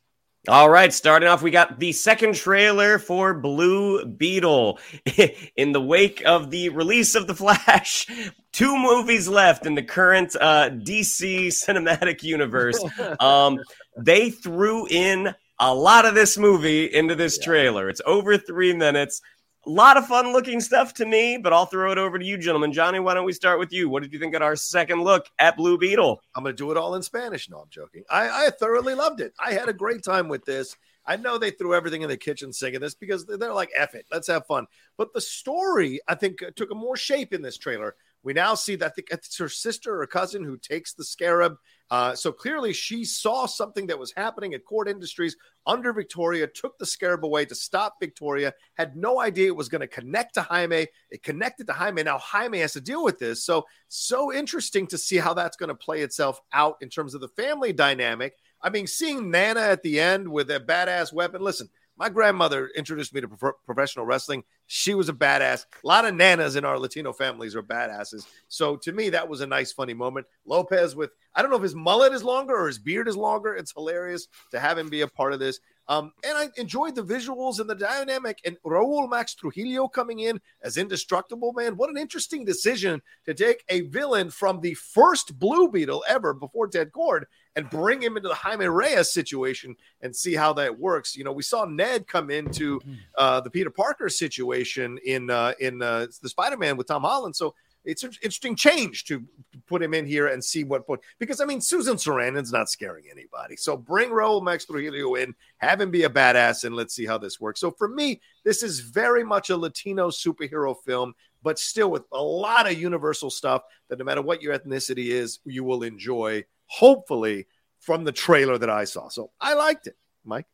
[0.48, 4.80] All right, starting off, we got the second trailer for Blue Beetle.
[5.56, 8.08] in the wake of the release of The Flash,
[8.52, 12.84] two movies left in the current uh, DC cinematic universe.
[13.20, 13.60] Um,
[13.98, 17.88] they threw in a lot of this movie into this trailer.
[17.88, 19.22] It's over three minutes.
[19.68, 22.36] A lot of fun looking stuff to me, but I'll throw it over to you,
[22.36, 22.74] gentlemen.
[22.74, 23.90] Johnny, why don't we start with you?
[23.90, 26.20] What did you think of our second look at Blue Beetle?
[26.34, 27.48] I'm going to do it all in Spanish.
[27.48, 28.04] No, I'm joking.
[28.10, 29.36] I, I thoroughly loved it.
[29.40, 30.76] I had a great time with this.
[31.06, 34.08] I know they threw everything in the kitchen singing this because they're like, F it,
[34.12, 34.66] let's have fun.
[34.98, 37.96] But the story, I think, uh, took a more shape in this trailer.
[38.24, 41.58] We now see that I think it's her sister or cousin who takes the scarab.
[41.92, 45.36] Uh, so clearly, she saw something that was happening at Kord Industries
[45.68, 49.82] under Victoria, took the scarab away to stop Victoria, had no idea it was going
[49.82, 50.88] to connect to Jaime.
[51.10, 52.02] It connected to Jaime.
[52.02, 53.44] Now Jaime has to deal with this.
[53.44, 57.20] So, so interesting to see how that's going to play itself out in terms of
[57.20, 58.38] the family dynamic.
[58.62, 61.42] I mean, seeing Nana at the end with a badass weapon.
[61.42, 61.70] Listen,
[62.02, 64.44] my grandmother introduced me to pro- professional wrestling.
[64.66, 65.68] She was a badass.
[65.84, 68.26] A lot of nanas in our Latino families are badasses.
[68.48, 70.26] So to me, that was a nice, funny moment.
[70.44, 73.54] Lopez with, I don't know if his mullet is longer or his beard is longer.
[73.54, 75.60] It's hilarious to have him be a part of this.
[75.88, 78.40] Um, and I enjoyed the visuals and the dynamic.
[78.46, 81.78] And Raoul Max Trujillo coming in as indestructible, man.
[81.78, 86.68] What an interesting decision to take a villain from the first Blue Beetle ever before
[86.68, 91.16] Ted Kord and bring him into the Jaime Reyes situation and see how that works.
[91.16, 92.80] You know, we saw Ned come into
[93.18, 97.36] uh, the Peter Parker situation in uh, in uh, the Spider Man with Tom Holland.
[97.36, 99.24] So it's an interesting change to
[99.68, 103.06] put him in here and see what put because I mean Susan Sarandon's not scaring
[103.12, 103.56] anybody.
[103.56, 107.18] So bring Raoul Max Trujillo in, have him be a badass, and let's see how
[107.18, 107.60] this works.
[107.60, 112.22] So for me, this is very much a Latino superhero film, but still with a
[112.22, 116.44] lot of universal stuff that no matter what your ethnicity is, you will enjoy.
[116.78, 117.48] Hopefully,
[117.80, 119.10] from the trailer that I saw.
[119.10, 120.46] So I liked it, Mike.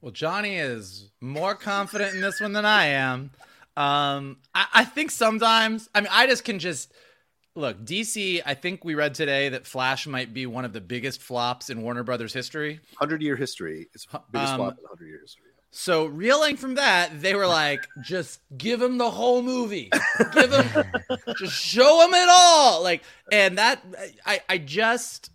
[0.00, 3.30] Well, Johnny is more confident in this one than I am.
[3.76, 6.92] Um, I, I think sometimes, I mean, I just can just
[7.56, 8.40] Look, DC.
[8.46, 11.82] I think we read today that Flash might be one of the biggest flops in
[11.82, 12.78] Warner Brothers history.
[12.96, 13.88] Hundred year history.
[13.92, 15.49] It's the biggest Um, flop in hundred year history.
[15.72, 19.90] So reeling from that, they were like, just give him the whole movie.
[20.32, 20.84] Give him
[21.38, 22.82] just show him it all.
[22.82, 23.82] Like, and that
[24.26, 25.30] I I just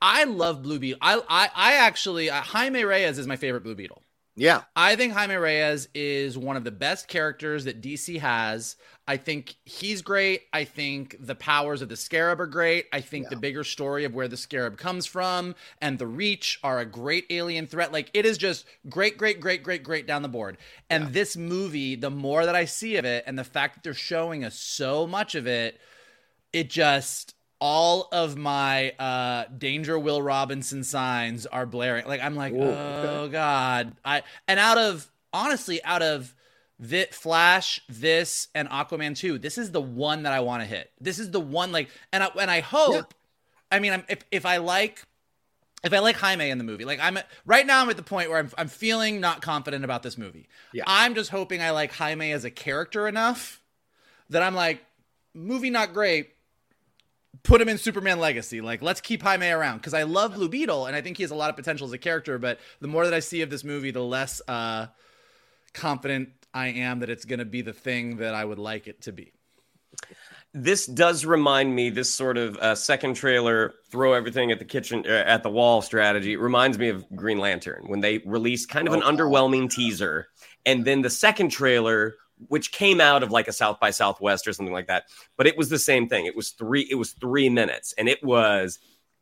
[0.00, 0.98] I love Blue Beetle.
[1.02, 4.02] I I, I actually uh, Jaime Reyes is my favorite Blue Beetle.
[4.36, 4.62] Yeah.
[4.76, 8.76] I think Jaime Reyes is one of the best characters that DC has.
[9.08, 10.42] I think he's great.
[10.52, 12.86] I think the powers of the Scarab are great.
[12.92, 16.80] I think the bigger story of where the Scarab comes from and the Reach are
[16.80, 17.92] a great alien threat.
[17.92, 20.58] Like it is just great, great, great, great, great down the board.
[20.90, 23.94] And this movie, the more that I see of it, and the fact that they're
[23.94, 25.80] showing us so much of it,
[26.52, 32.52] it just all of my uh danger will robinson signs are blaring like i'm like
[32.52, 33.32] Ooh, oh okay.
[33.32, 36.34] god i and out of honestly out of
[36.78, 40.90] the flash this and aquaman 2 this is the one that i want to hit
[41.00, 43.14] this is the one like and i and i hope
[43.70, 45.06] i mean I'm, if if i like
[45.86, 48.28] if I like Jaime in the movie, like I'm right now, I'm at the point
[48.28, 50.48] where I'm, I'm feeling not confident about this movie.
[50.72, 50.84] Yeah.
[50.86, 53.60] I'm just hoping I like Jaime as a character enough
[54.30, 54.84] that I'm like,
[55.34, 56.30] movie not great.
[57.42, 58.60] Put him in Superman Legacy.
[58.60, 61.30] Like, let's keep Jaime around because I love Blue Beetle and I think he has
[61.30, 62.38] a lot of potential as a character.
[62.38, 64.86] But the more that I see of this movie, the less uh,
[65.72, 69.02] confident I am that it's going to be the thing that I would like it
[69.02, 69.32] to be.
[70.54, 75.04] this does remind me this sort of uh, second trailer throw everything at the kitchen
[75.06, 78.88] uh, at the wall strategy it reminds me of green lantern when they released kind
[78.88, 80.28] of an Oh, underwhelming teaser
[80.64, 82.14] and then the second trailer
[82.48, 85.04] which came out of like a south by southwest or something like that
[85.36, 86.26] but it was the same thing.
[86.26, 88.78] It was three it was three minutes and it was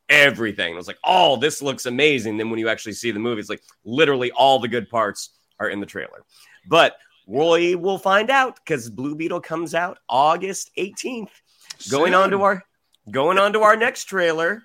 [0.09, 0.73] everything.
[0.73, 2.37] It was like oh this looks amazing.
[2.37, 5.69] Then when you actually see the movie it's like literally all the good parts are
[5.69, 6.25] in the trailer.
[6.69, 11.31] But we will find out because Blue Beetle comes out August 18th.
[11.91, 12.63] Going on to our
[13.11, 14.63] going on to our next trailer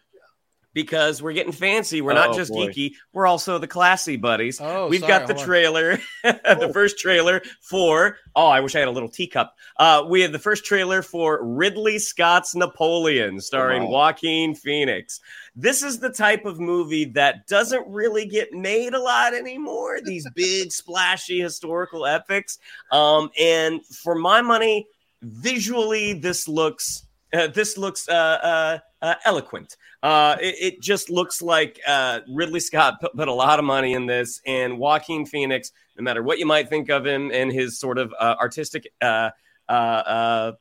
[0.74, 2.02] because we're getting fancy.
[2.02, 2.68] We're not Oh, just boy.
[2.68, 4.60] geeky, we're also the classy buddies.
[4.62, 8.88] Oh, We've sorry, got the trailer, the first trailer for oh, I wish I had
[8.88, 9.54] a little teacup.
[9.78, 13.90] Uh, we have the first trailer for Ridley Scott's Napoleon, starring Wow.
[14.12, 15.20] Joaquin Phoenix.
[15.56, 20.00] This is the type of movie that doesn't really get made a lot anymore.
[20.02, 22.60] These big, splashy historical epics.
[22.92, 24.88] Um, and for my money,
[25.22, 29.76] visually, this looks uh, this looks uh, uh, uh, eloquent.
[30.02, 33.94] Uh, it, it just looks like uh, Ridley Scott put, put a lot of money
[33.94, 35.72] in this, and Joaquin Phoenix.
[35.98, 39.32] No matter what you might think of him and his sort of uh, artistic uh,
[39.68, 40.54] uh,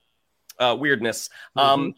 [0.60, 1.94] weirdness, um,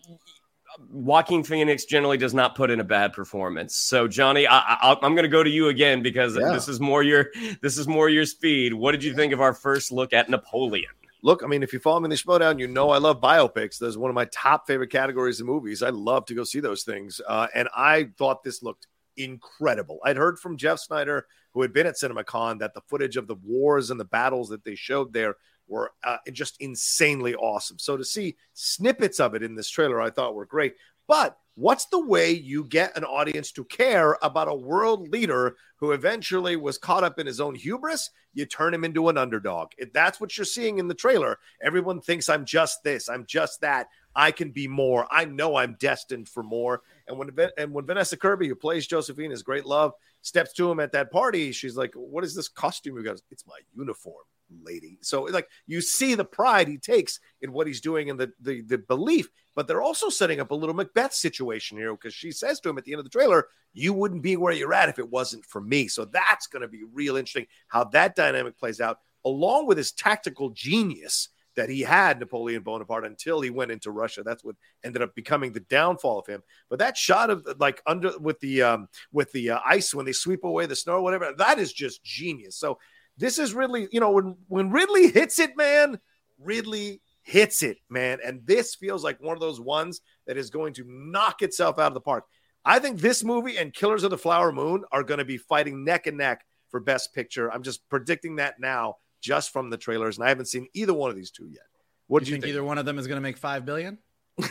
[0.91, 3.77] Joaquin Phoenix generally does not put in a bad performance.
[3.77, 6.53] So, Johnny, I, I, I'm going to go to you again because Yeah.
[6.53, 7.31] this is more your
[7.63, 8.75] this is more your speed.
[8.75, 10.91] What did you think of our first look at Napoleon?
[11.23, 13.79] Look, I mean, if you follow me in the Schmoedown, you know I love biopics.
[13.79, 15.83] That's one of my top favorite categories of movies.
[15.83, 17.21] I love to go see those things.
[17.27, 19.99] Uh, and I thought this looked incredible.
[20.05, 23.37] I'd heard from Jeff Sneider, who had been at CinemaCon, that the footage of the
[23.45, 25.37] wars and the battles that they showed there
[25.69, 27.79] were uh, just insanely awesome.
[27.79, 30.75] So to see snippets of it in this trailer, I thought were great.
[31.07, 35.93] But what's the way you get an audience to care about a world leader who
[35.93, 38.11] eventually was caught up in his own hubris?
[38.33, 39.69] You turn him into an underdog.
[39.77, 43.61] If that's what you're seeing in the trailer, everyone thinks I'm just this, I'm just
[43.61, 43.89] that.
[44.17, 45.07] I can be more.
[45.11, 46.83] I know I'm destined for more.
[47.07, 49.93] And when and when Vanessa Kirby, who plays Josephine, is great love,
[50.23, 53.47] steps to him at that party, she's like, "What is this costume you got?" It's
[53.47, 54.25] my uniform,
[54.63, 54.99] lady.
[55.03, 58.63] So like you see the pride he takes in what he's doing and the the,
[58.63, 62.61] the belief, but they're also setting up a little Macbeth situation here because she says
[62.61, 64.99] to him at the end of the trailer, "You wouldn't be where you're at if
[64.99, 68.81] it wasn't for me." So that's going to be real interesting how that dynamic plays
[68.81, 73.91] out, along with his tactical genius that he had Napoleon Bonaparte until he went into
[73.91, 74.23] Russia.
[74.23, 76.43] That's what ended up becoming the downfall of him.
[76.69, 80.13] But that shot of like under with the um with the uh, ice when they
[80.13, 82.57] sweep away the snow or whatever, that is just genius.
[82.57, 82.79] So
[83.21, 86.01] this is Ridley, you know, when when Ridley hits it, man,
[86.39, 88.19] Ridley hits it, man.
[88.25, 91.89] And this feels like one of those ones that is going to knock itself out
[91.89, 92.25] of the park.
[92.65, 95.85] I think this movie and Killers of the Flower Moon are going to be fighting
[95.85, 97.53] neck and neck for best picture.
[97.53, 101.11] I'm just predicting that now just from the trailers, and I haven't seen either one
[101.11, 101.63] of these two yet.
[102.07, 102.51] What do you you think, think?
[102.55, 103.99] either one of them is going to make five billion?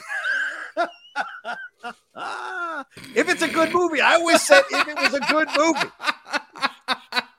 [3.16, 5.90] If it's a good movie, I always said if it was a good movie.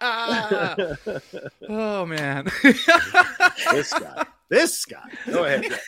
[1.69, 2.47] oh man.
[3.73, 4.27] this guy.
[4.49, 5.11] This guy.
[5.27, 5.79] Go ahead.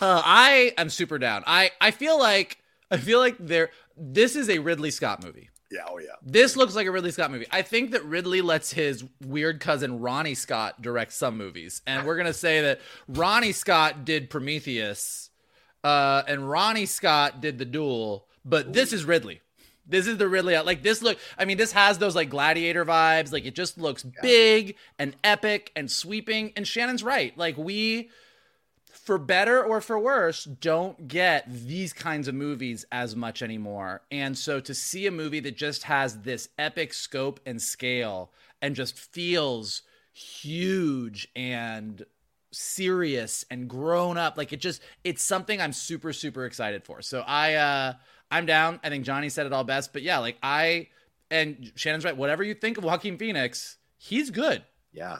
[0.00, 1.44] Uh, I am super down.
[1.46, 2.58] I I feel like
[2.90, 3.70] I feel like there.
[3.96, 5.50] This is a Ridley Scott movie.
[5.70, 6.14] Yeah, oh yeah.
[6.22, 7.46] This looks like a Ridley Scott movie.
[7.50, 12.16] I think that Ridley lets his weird cousin Ronnie Scott direct some movies, and we're
[12.16, 15.30] gonna say that Ronnie Scott did Prometheus,
[15.82, 19.40] uh, and Ronnie Scott did The Duel, but this is Ridley.
[19.86, 20.58] This is the Ridley.
[20.58, 21.18] Like this look.
[21.38, 23.32] I mean, this has those like gladiator vibes.
[23.32, 26.52] Like it just looks big and epic and sweeping.
[26.56, 27.36] And Shannon's right.
[27.38, 28.10] Like we
[29.06, 34.02] for better or for worse, don't get these kinds of movies as much anymore.
[34.10, 38.74] And so to see a movie that just has this epic scope and scale and
[38.74, 39.82] just feels
[40.12, 42.04] huge and
[42.50, 47.00] serious and grown up, like it just it's something I'm super super excited for.
[47.00, 47.92] So I uh
[48.30, 48.80] I'm down.
[48.82, 50.88] I think Johnny said it all best, but yeah, like I
[51.30, 52.16] and Shannon's right.
[52.16, 54.64] Whatever you think of Joaquin Phoenix, he's good.
[54.92, 55.18] Yeah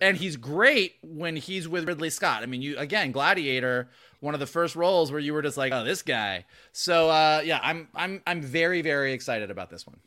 [0.00, 2.42] and he's great when he's with Ridley Scott.
[2.42, 3.88] I mean, you again, Gladiator,
[4.20, 7.42] one of the first roles where you were just like, "Oh, this guy." So, uh,
[7.44, 9.98] yeah, I'm I'm I'm very very excited about this one.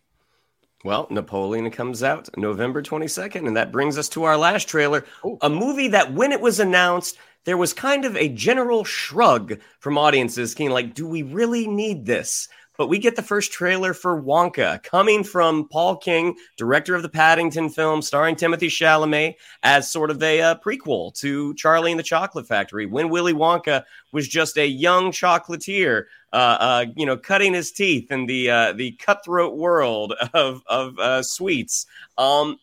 [0.83, 5.37] Well, Napoleon comes out November 22nd, and that brings us to our last trailer, Ooh.
[5.41, 9.97] a movie that when it was announced, there was kind of a general shrug from
[9.97, 12.47] audiences, kind of like, "Do we really need this?"
[12.77, 17.09] But we get the first trailer for Wonka coming from Paul King, director of the
[17.09, 22.03] Paddington film, starring Timothée Chalamet as sort of a uh, prequel to Charlie and the
[22.03, 26.03] Chocolate Factory, when Willy Wonka was just a young chocolatier,
[26.33, 30.99] uh, uh, you know, cutting his teeth in the uh, the cutthroat world of of
[30.99, 31.85] uh, sweets.
[32.17, 32.57] Um,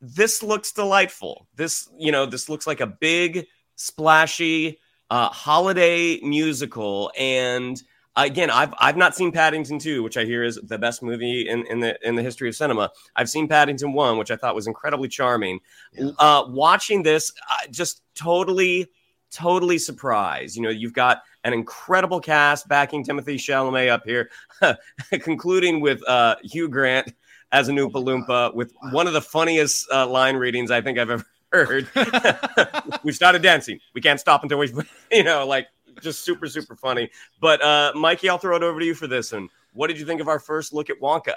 [0.00, 1.46] this looks delightful.
[1.56, 3.46] This, you know, this looks like a big,
[3.76, 4.78] splashy
[5.10, 7.82] uh, holiday musical, and
[8.26, 11.66] again, I've I've not seen Paddington 2, which I hear is the best movie in,
[11.66, 12.90] in the in the history of cinema.
[13.16, 15.60] I've seen Paddington 1, which I thought was incredibly charming.
[15.92, 16.10] Yeah.
[16.18, 18.88] Uh, watching this, uh, just totally,
[19.30, 20.56] totally surprised.
[20.56, 24.30] You know, you've got an incredible cast backing Timothée Chalamet up here,
[25.20, 27.12] concluding with uh, Hugh Grant
[27.52, 31.10] as a Oompa Loompa with one of the funniest uh, line readings I think I've
[31.10, 31.88] ever heard.
[33.04, 33.80] we've started dancing.
[33.94, 34.72] We can't stop until we,
[35.10, 35.68] you know, like
[36.00, 37.10] just super, super funny.
[37.40, 39.48] But uh, Mikey, I'll throw it over to you for this one.
[39.72, 41.36] What did you think of our first look at Wonka?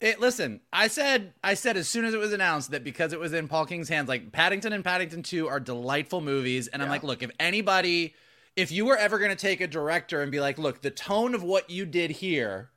[0.00, 3.20] It, listen, I said I said as soon as it was announced that because it
[3.20, 6.68] was in Paul King's hands, like Paddington and Paddington 2 are delightful movies.
[6.68, 8.14] And I'm like, look, if anybody,
[8.56, 11.34] if you were ever going to take a director and be like, look, the tone
[11.34, 12.70] of what you did here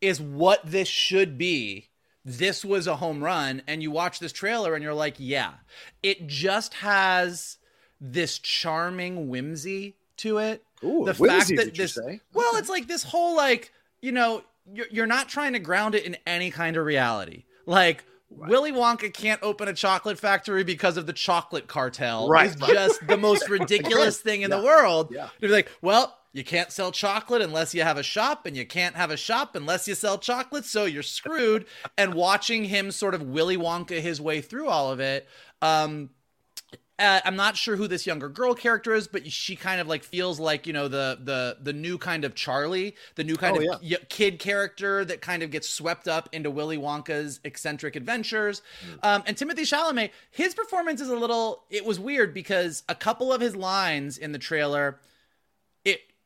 [0.00, 1.90] is what this should be,
[2.24, 3.62] this was a home run.
[3.68, 5.54] And you watch this trailer and you're like, yeah,
[6.02, 7.58] it just has
[8.00, 10.64] this charming whimsy to it.
[10.84, 11.98] Ooh, the fact that this,
[12.32, 14.42] well, it's like this whole like you know
[14.72, 17.44] you're you're not trying to ground it in any kind of reality.
[17.66, 18.50] Like Right.
[18.50, 22.28] Willy Wonka can't open a chocolate factory because of the chocolate cartel.
[22.28, 22.50] Right.
[22.52, 24.58] It's just the most ridiculous thing in yeah.
[24.58, 25.08] the world.
[25.10, 25.28] Yeah.
[25.40, 28.66] To be like, well, you can't sell chocolate unless you have a shop, and you
[28.66, 31.64] can't have a shop unless you sell chocolate, so you're screwed.
[31.96, 35.26] and watching him sort of Willy Wonka his way through all of it,
[35.62, 36.10] um,
[36.98, 40.02] uh, I'm not sure who this younger girl character is, but she kind of like
[40.02, 43.74] feels like you know the the the new kind of Charlie, the new kind oh,
[43.74, 43.98] of yeah.
[44.08, 48.62] kid character that kind of gets swept up into Willy Wonka's eccentric adventures.
[48.84, 49.06] Mm.
[49.06, 51.64] Um, and Timothée Chalamet, his performance is a little.
[51.70, 54.98] It was weird because a couple of his lines in the trailer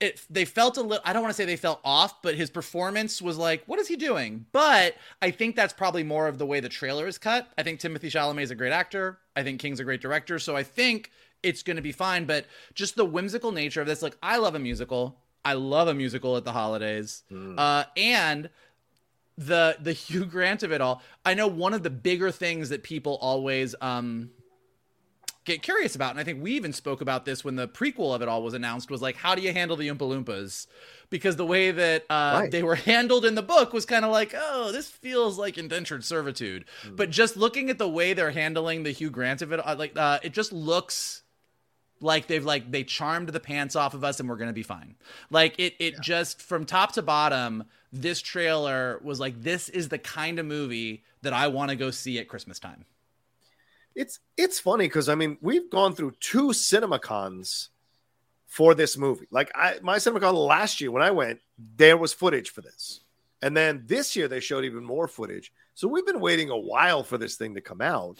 [0.02, 2.50] it they felt a little I don't want to say they felt off, but his
[2.50, 4.46] performance was like, what is he doing?
[4.50, 7.48] But I think that's probably more of the way the trailer is cut.
[7.56, 9.18] I think Timothée Chalamet is a great actor.
[9.36, 11.10] I think King's a great director, so I think
[11.42, 14.56] it's going to be fine, but just the whimsical nature of this like I love
[14.56, 15.18] a musical.
[15.44, 17.22] I love a musical at the holidays.
[17.30, 17.54] Mm.
[17.56, 18.50] Uh and
[19.38, 21.00] the the Hugh Grant of it all.
[21.24, 24.30] I know one of the bigger things that people always um
[25.44, 26.10] get curious about.
[26.10, 28.54] And I think we even spoke about this when the prequel of it all was
[28.54, 30.66] announced was like, how do you handle the Oompa Loompas?
[31.10, 32.50] Because the way that uh, right.
[32.50, 36.04] they were handled in the book was kind of like, oh, this feels like indentured
[36.04, 36.64] servitude.
[36.86, 36.96] Mm.
[36.96, 39.96] But just looking at the way they're handling the Hugh Grant of it, uh, like
[39.96, 41.22] uh, it just looks
[42.00, 44.96] like they've like they charmed the pants off of us and we're gonna be fine.
[45.30, 46.00] Like it it yeah.
[46.00, 51.04] just from top to bottom, this trailer was like, this is the kind of movie
[51.22, 52.84] that I want to go see at Christmas time.
[53.94, 57.68] It's it's funny because I mean we've gone through two CinemaCons
[58.46, 59.26] for this movie.
[59.30, 61.40] Like I my CinemaCon last year when I went,
[61.76, 63.00] there was footage for this.
[63.42, 65.52] And then this year they showed even more footage.
[65.74, 68.18] So we've been waiting a while for this thing to come out.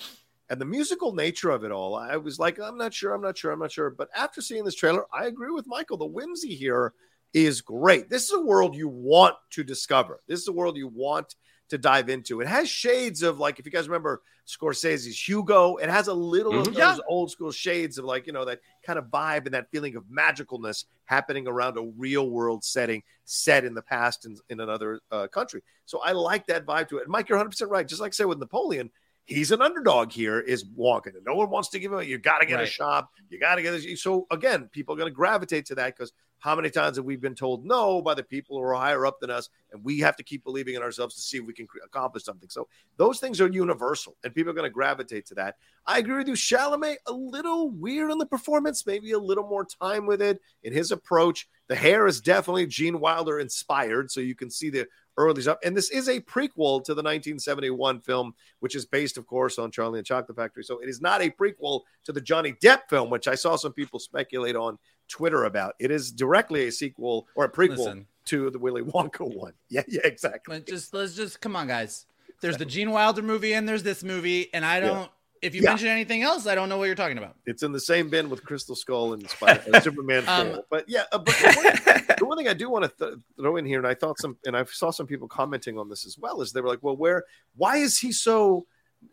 [0.51, 3.39] And the musical nature of it all, I was like, I'm not sure, I'm not
[3.39, 3.89] sure, I'm not sure.
[3.91, 5.97] But after seeing this trailer, I agree with Michael.
[5.97, 6.93] The whimsy here
[7.33, 8.11] is great.
[8.11, 10.21] This is a world you want to discover.
[10.27, 11.37] This is a world you want
[11.73, 12.43] to dive into.
[12.43, 16.59] It has shades of like if you guys remember Scorsese's Hugo, it has a little
[16.61, 16.75] of Mhm.
[16.75, 16.99] those Yeah.
[17.09, 20.05] old school shades of like, you know, that kind of vibe and that feeling of
[20.05, 25.29] magicalness happening around a real world setting set in the past in, in another uh,
[25.29, 25.63] country.
[25.87, 27.05] So I like that vibe to it.
[27.05, 27.89] And Mike, you're 100% right.
[27.89, 28.91] Just like I said with Napoleon,
[29.25, 31.15] he's an underdog here, is walking.
[31.17, 32.69] And no one wants to give him, a, you got to get a Right.
[32.69, 33.11] shop.
[33.31, 34.03] You got to get this.
[34.03, 36.13] So again, people are going to gravitate to that because
[36.43, 39.21] how many times have we been told no by the people who are higher up
[39.21, 39.49] than us?
[39.71, 42.49] And we have to keep believing in ourselves to see if we can accomplish something.
[42.49, 42.67] So
[42.97, 45.55] those things are universal and people are going to gravitate to that.
[45.87, 46.35] I agree with you.
[46.35, 50.73] Chalamet, a little weird on the performance, maybe a little more time with it in
[50.73, 51.49] his approach.
[51.69, 54.11] The hair is definitely Gene Wilder inspired.
[54.11, 55.59] So you can see the early stuff.
[55.63, 59.71] And this is a prequel to the 1971 film, which is based, of course, on
[59.71, 60.65] Charlie and Chocolate Factory.
[60.65, 63.73] So it is not a prequel to the Johnny Depp film, which I saw some
[63.73, 64.79] people speculate on
[65.13, 65.75] Twitter about.
[65.79, 68.07] It is directly a sequel or a prequel Listen.
[68.27, 69.53] to the Willy Wonka one.
[69.69, 70.57] Yeah, yeah, exactly.
[70.57, 72.07] Let's just let's just come on, guys.
[72.41, 75.11] There's the Gene Wilder movie and there's this movie, and I don't.
[75.43, 75.71] If you Yeah.
[75.71, 77.35] mention anything else, I don't know what you're talking about.
[77.47, 80.23] It's in the same bin with Crystal Skull and Spider- uh, Superman.
[80.29, 80.65] Um, 4.
[80.71, 83.57] But yeah, uh, but the one, the one thing I do want to th- throw
[83.57, 86.17] in here, and I thought some, and I saw some people commenting on this as
[86.17, 87.25] well, is they were like, "Well, where?
[87.57, 88.67] Why is he so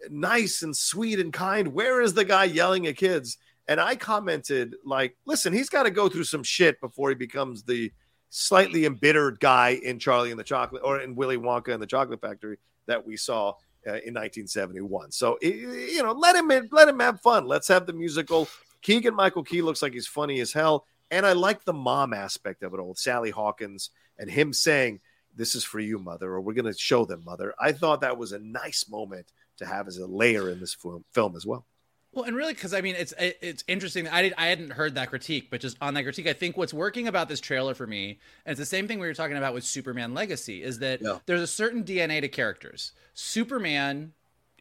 [0.09, 1.69] nice and sweet and kind?
[1.73, 3.37] Where is the guy yelling at kids?"
[3.69, 7.63] And I commented, like, "Listen, he's got to go through some shit before he becomes
[7.63, 7.93] the
[8.29, 12.19] slightly embittered guy in Charlie and the Chocolate or in Willy Wonka and the Chocolate
[12.19, 12.57] Factory
[12.87, 13.53] that we saw."
[13.87, 17.47] Uh, in 1971, so you know, let him let him have fun.
[17.47, 18.49] Let's have the musical.
[18.81, 22.61] Keegan Michael Key looks like he's funny as hell, and I like the mom aspect
[22.61, 22.93] of it all.
[22.93, 24.99] Sally Hawkins and him saying,
[25.33, 28.17] "This is for you, mother," or "We're going to show them, mother." I thought that
[28.17, 31.65] was a nice moment to have as a layer in this film, film as well.
[32.11, 34.07] Well, and really, because I mean, it's it- it's interesting.
[34.07, 36.73] I did I hadn't heard that critique, but just on that critique, I think what's
[36.73, 39.53] working about this trailer for me, and it's the same thing we were talking about
[39.53, 41.19] with Superman Legacy, is that Yeah.
[41.27, 42.93] there's a certain DNA to characters.
[43.13, 44.13] Superman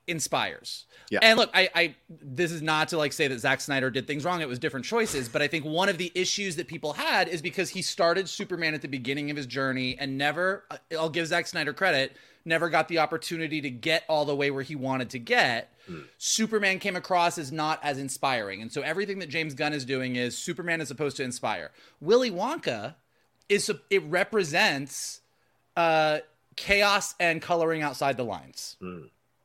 [0.07, 0.87] inspires.
[1.11, 1.19] Yeah.
[1.23, 4.25] And look, I, I this is not to like say that Zack Snyder did things
[4.25, 4.41] wrong.
[4.41, 7.41] It was different choices, but I think one of the issues that people had is
[7.43, 10.65] because he started Superman at the beginning of his journey and never.
[10.71, 12.15] Uh, I'll give Zack Snyder credit.
[12.45, 15.73] Never got the opportunity to get all the way where he wanted to get.
[16.19, 20.17] Superman came across as not as inspiring, and so everything that James Gunn is doing
[20.17, 21.71] is Superman is supposed to inspire.
[22.01, 22.95] Willy Wonka
[23.49, 25.21] is it represents
[25.77, 26.19] uh,
[26.57, 28.77] chaos and coloring outside the lines.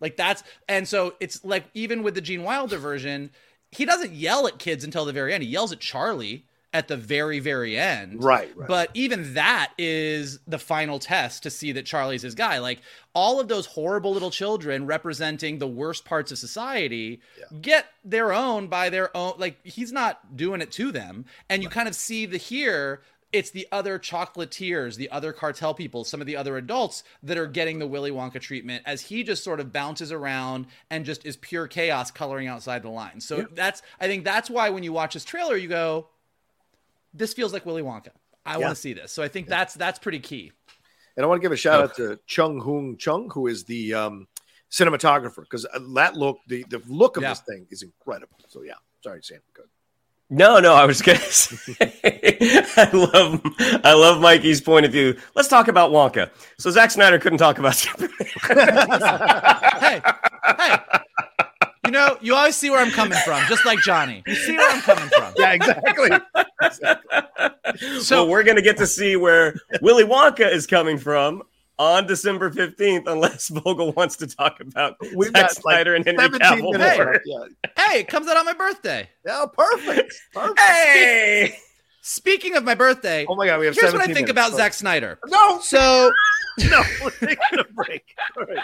[0.02, 3.30] Like that's and so it's like even with the Gene Wilder version,
[3.72, 5.44] he doesn't yell at kids until the very end.
[5.44, 8.24] He yells at Charlie at the very very end.
[8.24, 8.68] Right, right.
[8.68, 12.60] But even that is the final test to see that Charlie's his guy.
[12.60, 12.82] Like
[13.14, 17.22] all of those horrible little children representing the worst parts of society
[17.62, 21.26] get their own by their own like he's not doing it to them.
[21.50, 23.02] And you kind of see the here
[23.34, 27.48] it's the other chocolatiers, the other cartel people, some of the other adults that are
[27.48, 31.36] getting the Willy Wonka treatment as he just sort of bounces around and just is
[31.36, 33.26] pure chaos coloring outside the lines.
[33.26, 36.08] So that's I think that's why when you watch this trailer you go
[37.14, 38.10] this feels like Willy Wonka.
[38.46, 38.66] I Yeah.
[38.66, 39.12] want to see this.
[39.12, 40.52] So I think that's that's pretty key.
[41.16, 43.94] And I want to give a shout out to Chung Hoon Chung, who is the
[43.94, 44.28] um,
[44.72, 47.30] cinematographer, because that look, the the look of Yeah.
[47.30, 48.38] this thing is incredible.
[48.48, 49.40] So yeah, sorry, Sam.
[49.54, 49.66] Good.
[50.30, 51.76] No, no, I was gonna say
[52.78, 53.42] I love
[53.86, 55.16] I love Mikey's point of view.
[55.36, 56.32] Let's talk about Wonka.
[56.58, 58.10] So Zack Snyder couldn't talk about Superman.
[59.80, 60.02] hey,
[60.58, 61.40] hey.
[61.94, 64.24] You know, you always see where I'm coming from, just like Johnny.
[64.26, 65.32] You see where I'm coming from.
[65.38, 66.10] Yeah, exactly.
[68.02, 71.44] so we're gonna get to see where Willy Wonka is coming from
[71.78, 76.04] on December 15th, unless Vogel wants to talk about We've Zack got, like, Snyder and
[76.04, 76.72] Henry Cavill.
[76.72, 77.12] minutes more.
[77.14, 77.46] left, Yeah.
[77.78, 79.08] Hey, it comes out on my birthday.
[79.24, 80.16] Yeah, perfect.
[80.34, 80.60] Perfect.
[80.60, 81.56] Hey!
[82.06, 83.76] Speaking of my birthday, Oh my god, we have.
[83.76, 84.32] here's what I think minutes.
[84.32, 85.18] about Zack Snyder.
[85.28, 86.12] No, So
[86.70, 88.04] no, we're taking a break.
[88.38, 88.60] All right.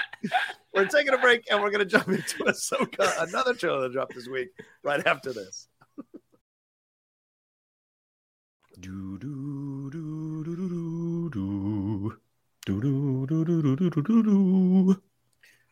[0.75, 4.13] We're taking a break and we're going to jump into Ahsoka, another trailer that dropped
[4.13, 4.49] this week,
[4.83, 5.67] right after this.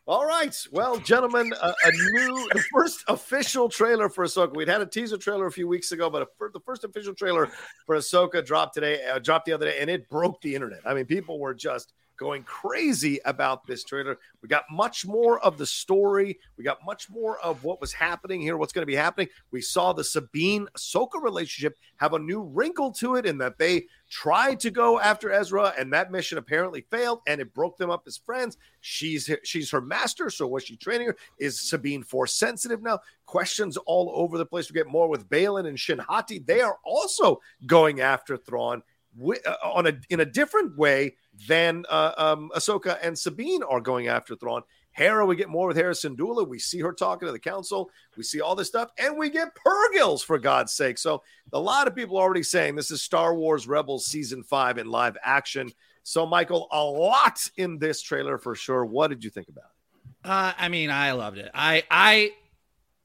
[0.08, 0.56] All right.
[0.72, 4.56] Well, gentlemen, a, a new, the first official trailer for Ahsoka.
[4.56, 7.50] We'd had a teaser trailer a few weeks ago, but a, the first official trailer
[7.84, 10.80] for Ahsoka dropped today, uh, dropped the other day, and it broke the internet.
[10.86, 14.18] I mean, people were just going crazy about this trailer.
[14.42, 16.38] We got much more of the story.
[16.56, 19.28] We got much more of what was happening here, what's going to be happening.
[19.50, 23.86] We saw the Sabine Ahsoka relationship have a new wrinkle to it in that they
[24.10, 28.02] tried to go after Ezra, and that mission apparently failed, and it broke them up
[28.06, 28.56] as friends.
[28.80, 31.16] She's she's her master, so was she training her?
[31.38, 33.00] Is Sabine force sensitive now?
[33.26, 34.70] Questions all over the place.
[34.70, 36.40] We get more with Baylan and Shin Hati.
[36.40, 38.82] They are also going after Thrawn.
[39.18, 41.16] Wi- uh, on a in a different way
[41.46, 44.62] than uh, um, Ahsoka and Sabine are going after Thrawn.
[44.92, 46.46] Hera, we get more with Hera Syndulla.
[46.46, 47.90] We see her talking to the council.
[48.16, 50.98] We see all this stuff, and we get Purrgils for God's sake.
[50.98, 54.76] So a lot of people are already saying this is Star Wars Rebels season five
[54.76, 55.70] in live action.
[56.02, 58.84] So Michael, a lot in this trailer for sure.
[58.84, 60.28] What did you think about it?
[60.28, 61.50] Uh, I mean, I loved it.
[61.54, 62.32] I, I,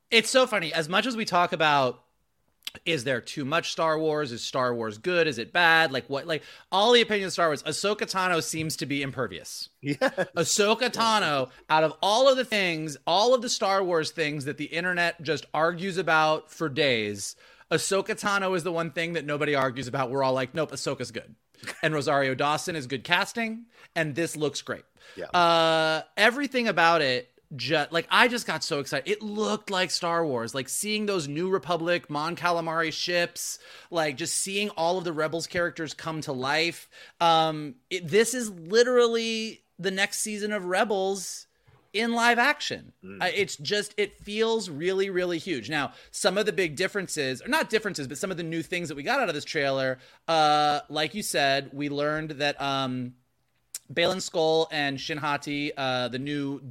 [0.09, 0.73] it's so funny.
[0.73, 2.02] As much as we talk about,
[2.85, 4.31] is there too much Star Wars?
[4.31, 5.27] Is Star Wars good?
[5.27, 5.91] Is it bad?
[5.91, 6.25] Like what?
[6.27, 7.63] Like all the opinions of Star Wars.
[7.63, 9.69] Ahsoka Tano seems to be impervious.
[9.81, 9.97] Yeah.
[10.37, 14.55] Ahsoka Tano, out of all of the things, all of the Star Wars things that
[14.57, 17.35] the internet just argues about for days,
[17.69, 20.09] Ahsoka Tano is the one thing that nobody argues about.
[20.09, 21.35] We're all like, nope, Ahsoka's good.
[21.81, 23.65] And Rosario Dawson is good casting,
[23.95, 24.83] and this looks great.
[25.15, 25.25] Yeah.
[25.27, 29.09] Uh, everything about it just like I just got so excited.
[29.09, 33.59] It looked like Star Wars, like seeing those New Republic Mon Calamari ships,
[33.91, 36.89] like just seeing all of the Rebels characters come to life.
[37.19, 41.47] Um, it, this is literally the next season of Rebels
[41.93, 42.91] in live action.
[43.21, 45.69] Uh, it's just it feels really really huge.
[45.69, 48.89] Now, some of the big differences, or not differences, but some of the new things
[48.89, 53.13] that we got out of this trailer, uh like you said, we learned that um
[53.93, 56.61] Baylan Skoll and Shin Hati, uh the new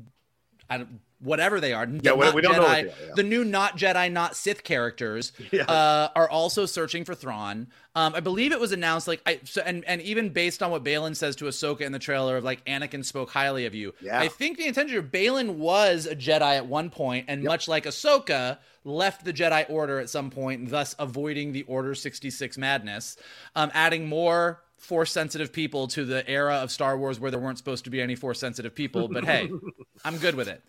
[0.74, 3.14] I don't, whatever they are, Yeah, we- we don't know Jedi- they are, yeah.
[3.14, 5.62] the new not Jedi, not Sith characters Yeah.
[5.64, 7.68] uh, are also searching for Thrawn.
[7.94, 10.82] Um, I believe it was announced like I so, and and even based on what
[10.82, 13.94] Baylan says to Ahsoka in the trailer of like Anakin spoke highly of you.
[14.00, 14.18] Yeah.
[14.18, 17.84] I think the intention of Baylan was a Jedi at one point, and much like
[17.84, 23.16] Ahsoka, left the Jedi Order at some point, thus avoiding the Order sixty six madness,
[23.54, 24.62] um, adding more.
[24.82, 28.02] Force sensitive people to the era of Star Wars where there weren't supposed to be
[28.02, 29.48] any force sensitive people, but hey,
[30.04, 30.60] I'm good with it.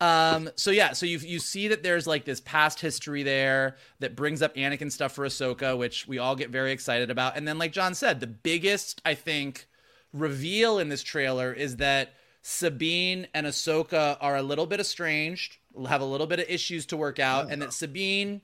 [0.00, 4.16] Um, so yeah, so you you see that there's like this past history there that
[4.16, 7.36] brings up Anakin stuff for Ahsoka, which we all get very excited about.
[7.36, 9.68] And then, like John said, the biggest I think
[10.12, 16.00] reveal in this trailer is that Sabine and Ahsoka are a little bit estranged, have
[16.00, 18.40] a little bit of issues to work out, and that Sabine,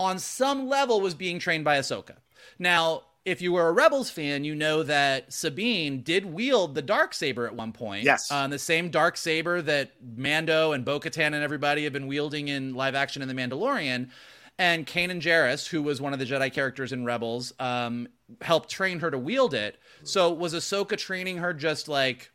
[0.00, 2.16] on some level, was being trained by Ahsoka.
[2.58, 7.14] Now, if you were a Rebels fan, you know that Sabine did wield the dark
[7.14, 8.04] saber at one point.
[8.04, 8.30] Yes.
[8.30, 12.74] Um, the same dark saber that Mando and Bo-Katan and everybody have been wielding in
[12.74, 14.10] live action in The Mandalorian.
[14.58, 18.08] And Kanan Jarrus, who was one of the Jedi characters in Rebels, um,
[18.40, 19.78] helped train her to wield it.
[20.04, 22.30] So was Ahsoka training her just like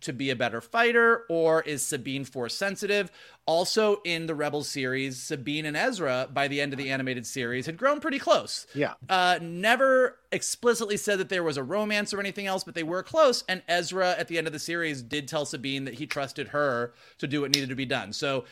[0.00, 3.10] to be a better fighter, or is Sabine force sensitive?
[3.46, 7.66] Also, in the Rebels series, Sabine and Ezra, by the end of the animated series,
[7.66, 8.66] had grown pretty close.
[8.74, 8.94] Yeah.
[9.08, 13.02] Uh, never explicitly said that there was a romance or anything else, but they were
[13.02, 13.44] close.
[13.48, 16.92] And Ezra, at the end of the series, did tell Sabine that he trusted her
[17.18, 18.12] to do what needed to be done.
[18.12, 18.44] So,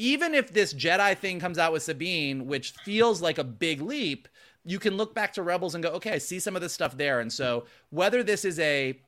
[0.00, 4.28] even if this Jedi thing comes out with Sabine, which feels like a big leap,
[4.64, 6.96] you can look back to Rebels and go, okay, I see some of this stuff
[6.96, 7.20] there.
[7.20, 9.00] And so, whether this is a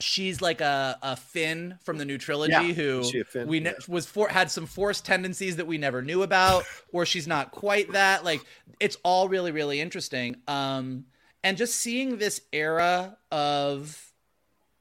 [0.00, 3.48] she's like a, a Finn from the new trilogy Yeah, who is she a Finn?
[3.48, 7.26] we ne- was for had some forced tendencies that we never knew about, or she's
[7.26, 8.24] not quite that.
[8.24, 8.42] Like
[8.80, 10.36] it's all really really interesting.
[10.46, 11.06] Um,
[11.44, 14.04] and just seeing this era of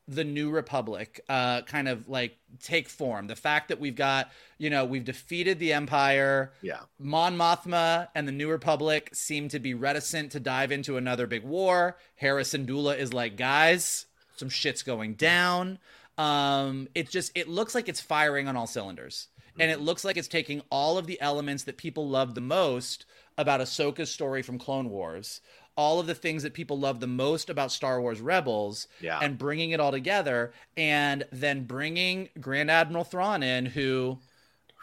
[0.09, 4.69] the new republic uh kind of like take form the fact that we've got you
[4.69, 6.79] know we've defeated the empire Yeah.
[6.97, 11.43] Mon Mothma and the New Republic seem to be reticent to dive into another big
[11.43, 11.97] war.
[12.15, 14.05] Hera dula is like, guys,
[14.37, 15.79] some shit's going down.
[16.17, 19.27] Um, it just it looks like it's firing on all cylinders,
[19.59, 23.05] and it looks like it's taking all of the elements that people love the most
[23.37, 25.41] about Ahsoka's story from Clone Wars,
[25.75, 29.19] all of the things that people love the most about Star Wars Rebels, Yeah.
[29.21, 34.17] and bringing it all together, and then bringing Grand Admiral Thrawn in, who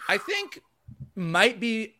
[0.08, 0.60] I think
[1.16, 1.96] might be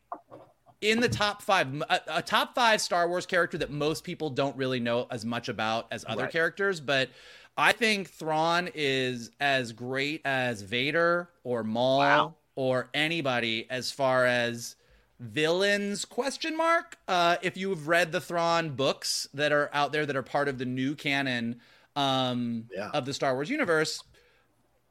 [0.81, 4.57] in the top five, a, a top five Star Wars character that most people don't
[4.57, 6.33] really know as much about as other Right.
[6.33, 6.79] characters.
[6.79, 7.09] But
[7.57, 14.77] I think Thrawn is as great as Vader or Maul or anybody as far as
[15.21, 20.17] villains question mark uh if you've read the Thrawn books that are out there that
[20.17, 21.61] are part of the new canon
[21.95, 22.91] um Yeah.
[22.93, 24.03] of the Star Wars universe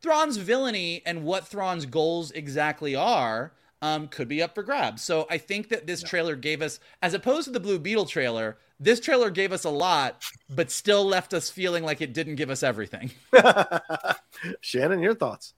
[0.01, 3.51] Thrawn's villainy and what Thrawn's goals exactly are
[3.81, 5.01] um, could be up for grabs.
[5.01, 8.57] So I think that this trailer gave us, as opposed to the Blue Beetle trailer,
[8.83, 12.49] this trailer gave us a lot, but still left us feeling like it didn't give
[12.49, 13.11] us everything.
[14.61, 15.53] Shannon, your thoughts?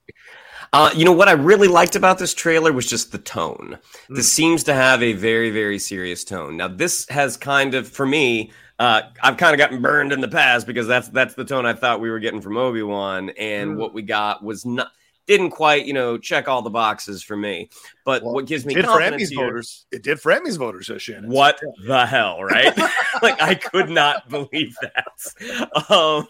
[0.72, 3.78] Uh, you know what I really liked about this trailer was just the tone.
[4.08, 6.56] This seems to have a very, very serious tone.
[6.56, 10.28] Now, this has kind of, for me, uh, I've kind of gotten burned in the
[10.28, 13.72] past because that's that's the tone I thought we were getting from Obi Wan, and
[13.72, 13.76] Mm.
[13.78, 14.90] what we got was not.
[15.26, 17.68] Didn't quite, you know, check all the boxes for me.
[18.04, 19.86] But Well, what gives me it did for confidence Emmy's here- voters.
[19.90, 21.30] It did for Emmy's voters, uh, Shannon.
[21.30, 22.76] What the hell, right?
[23.22, 25.90] like I could not believe that.
[25.90, 26.28] Um,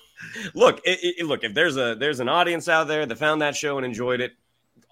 [0.55, 3.55] look, it, it- look, if there's a there's an audience out there that found that
[3.55, 4.33] show and enjoyed it,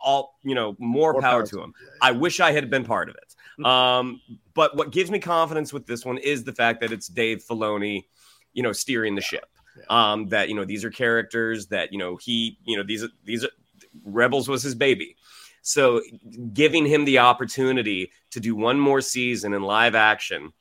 [0.02, 1.72] all you know, more, More power, power to them.
[2.02, 3.64] I wish I had been part of it.
[3.64, 4.20] Um,
[4.52, 8.04] but what gives me confidence with this one is the fact that it's Dave Filoni,
[8.52, 9.46] you know, steering the ship.
[9.90, 13.08] Um, that you know these are characters that you know he you know these are
[13.24, 13.50] these are
[14.04, 15.16] Rebels was his baby.
[15.62, 16.02] So
[16.52, 20.52] giving him the opportunity to do one more season in live action.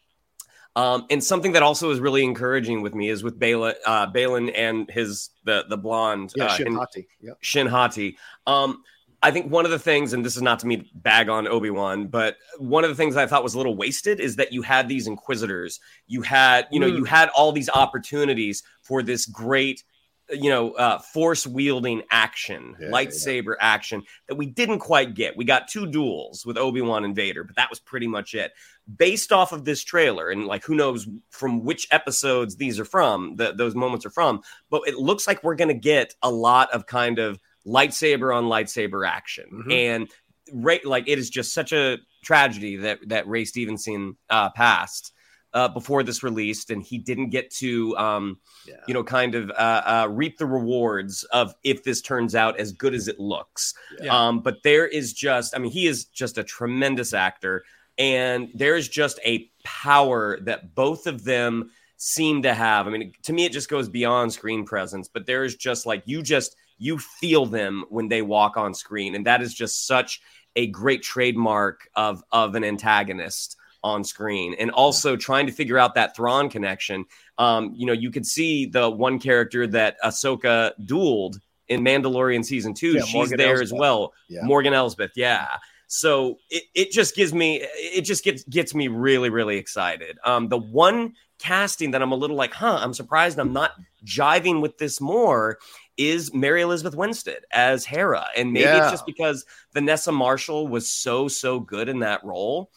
[0.76, 4.52] Um, and something that also is really encouraging with me is with Baylan, uh, Baylan
[4.56, 7.08] and his the the blonde Yeah, uh, Shin Hati.
[7.22, 7.38] Yep.
[7.42, 8.18] Shin Hati.
[8.48, 8.82] Um,
[9.22, 11.70] I think one of the things, and this is not to me bag on Obi
[11.70, 14.64] Wan, but one of the things I thought was a little wasted is that you
[14.64, 16.98] had these Inquisitors, you had, you know, Mm.
[16.98, 19.84] you had all these opportunities for this great,
[20.30, 25.36] you know, uh, force wielding action, Yeah, lightsaber action that we didn't quite get.
[25.36, 28.52] We got two duels with Obi Wan and Vader, but that was pretty much it.
[28.98, 33.36] Based off of this trailer, and like who knows from which episodes these are from,
[33.36, 36.72] the, those moments are from, but it looks like we're going to get a lot
[36.74, 39.74] of kind of lightsaber on lightsaber action Mhm.
[39.74, 40.12] and
[40.52, 45.14] Ray, like it is just such a tragedy that that Ray Stevenson uh, passed
[45.54, 48.76] uh, before this released, and he didn't get to, um, Yeah.
[48.88, 49.54] you know, kind of uh,
[49.86, 53.74] uh, reap the rewards of if this turns out as good as it looks.
[54.02, 54.16] Yeah.
[54.28, 57.64] Um, but there is just, I mean, he is just a tremendous actor,
[57.98, 62.88] and there is just a power that both of them seem to have.
[62.88, 66.04] I mean, to me, it just goes beyond screen presence, but there is just like
[66.06, 70.22] you just you feel them when they walk on screen, and that is just such
[70.56, 75.96] a great trademark of of an antagonist on screen and also trying to figure out
[75.96, 77.06] that Thrawn connection.
[77.38, 82.74] Um, you know, you could see the one character that Ahsoka dueled in Mandalorian season
[82.74, 82.94] two.
[82.94, 84.14] Yeah, She's Morgan there as well.
[84.30, 84.42] Yeah.
[84.44, 85.48] Morgan Elsbeth, yeah.
[85.88, 90.18] So it, it just gives me it just gets gets me really really excited.
[90.24, 93.72] Um, the one casting that I'm a little like, huh, I'm surprised I'm not
[94.06, 95.60] jiving with this more
[95.98, 98.84] is Mary Elizabeth Winstead as Hera, and maybe Yeah.
[98.84, 102.72] it's just because Vanessa Marshall was so so good in that role.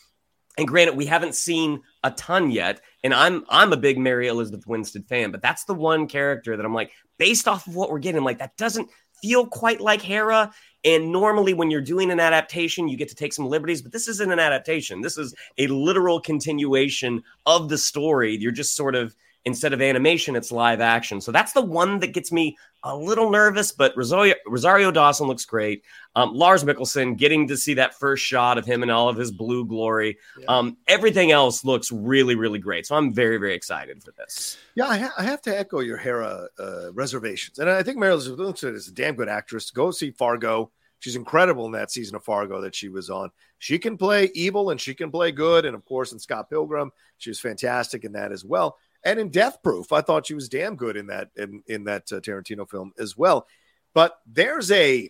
[0.58, 4.66] And granted, we haven't seen a ton yet, and I'm I'm a big Mary Elizabeth
[4.66, 7.98] Winstead fan, but that's the one character that I'm like, based off of what we're
[7.98, 8.88] getting, like that doesn't
[9.20, 10.52] feel quite like Hera.
[10.84, 14.08] And normally, when you're doing an adaptation, you get to take some liberties, but this
[14.08, 15.00] isn't an adaptation.
[15.00, 18.36] This is a literal continuation of the story.
[18.36, 19.14] You're just sort of
[19.46, 21.20] instead of animation, it's live action.
[21.20, 23.72] So that's the one that gets me a little nervous.
[23.72, 25.84] But Rosario, Rosario Dawson looks great.
[26.16, 29.30] Um, Lars Mikkelsen, getting to see that first shot of him in all of his
[29.30, 30.18] blue glory.
[30.48, 32.86] Um, everything else looks really, really great.
[32.86, 34.58] So I'm very, very excited for this.
[34.74, 38.36] Yeah, I, ha- I have to echo your Hera uh, reservations, and I think Meryl
[38.36, 39.70] Winstead is a damn good actress.
[39.70, 43.30] Go see Fargo; she's incredible in that season of Fargo that she was on.
[43.58, 46.90] She can play evil and she can play good, and of course in Scott Pilgrim,
[47.18, 48.76] she was fantastic in that as well.
[49.06, 52.12] And in Death Proof, I thought she was damn good in that in in that
[52.12, 53.46] uh, Tarantino film as well.
[53.94, 55.08] But there's a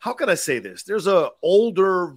[0.00, 0.82] how can I say this?
[0.82, 2.16] There's a older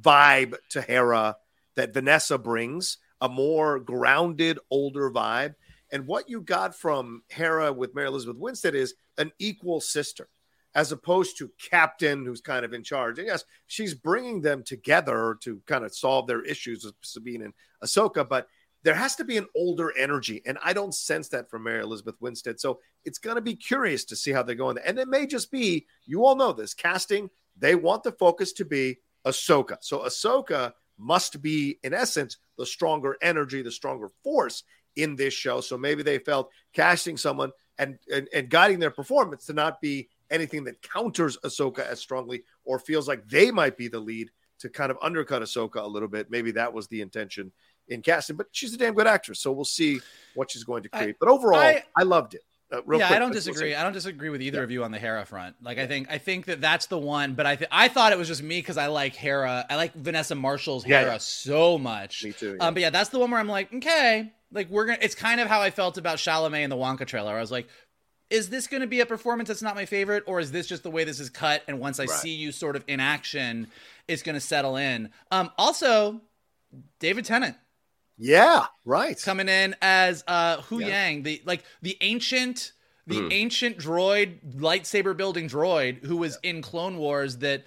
[0.00, 1.36] vibe to Hera
[1.74, 5.54] that Vanessa brings, a more grounded, older vibe.
[5.92, 10.28] And what you got from Hera with Mary Elizabeth Winstead is an equal sister,
[10.74, 13.18] as opposed to Captain, who's kind of in charge.
[13.18, 17.52] And yes, she's bringing them together to kind of solve their issues with Sabine and
[17.84, 18.48] Ahsoka, but
[18.84, 20.42] there has to be an older energy.
[20.46, 22.60] And I don't sense that from Mary Elizabeth Winstead.
[22.60, 24.78] So it's going to be curious to see how they go in.
[24.78, 28.64] And it may just be, you all know this casting, they want the focus to
[28.64, 29.78] be Ahsoka.
[29.80, 34.62] So Ahsoka must be, in essence, the stronger energy, the stronger force
[34.96, 35.60] in this show.
[35.62, 40.08] So maybe they felt casting someone and, and, and guiding their performance to not be
[40.30, 44.68] anything that counters Ahsoka as strongly or feels like they might be the lead to
[44.68, 46.30] kind of undercut Ahsoka a little bit.
[46.30, 47.50] Maybe that was the intention
[47.88, 49.40] in casting, but she's a damn good actress.
[49.40, 50.00] So we'll see
[50.34, 51.16] what she's going to create.
[51.20, 52.42] but overall, I, I- loved it.
[52.72, 53.74] Uh, yeah, quick, I don't disagree.
[53.74, 55.54] I don't disagree with either of you on the Hera front.
[55.62, 57.34] Like, I think I think that that's the one.
[57.34, 59.64] But I th- I thought it was just me because I like Hera.
[59.68, 61.18] I like Vanessa Marshall's Yeah, Hera yeah.
[61.18, 62.24] so much.
[62.24, 62.56] Me too.
[62.58, 64.98] Um, but yeah, that's the one where I'm like, okay, like we're gonna.
[65.02, 67.36] It's kind of how I felt about Chalamet in the Wonka trailer.
[67.36, 67.68] I was like,
[68.30, 70.82] is this going to be a performance that's not my favorite, or is this just
[70.82, 71.62] the way this is cut?
[71.68, 72.10] And once I Right.
[72.18, 73.68] see you sort of in action,
[74.08, 75.10] it's going to settle in.
[75.30, 76.22] Um, also,
[76.98, 77.56] David Tennant
[78.18, 79.20] yeah, right.
[79.22, 80.86] coming in as uh Hu Yeah.
[81.06, 82.72] Yang, the like the ancient
[83.06, 83.28] the Hmm.
[83.30, 87.64] ancient droid lightsaber building droid who was in Clone Wars that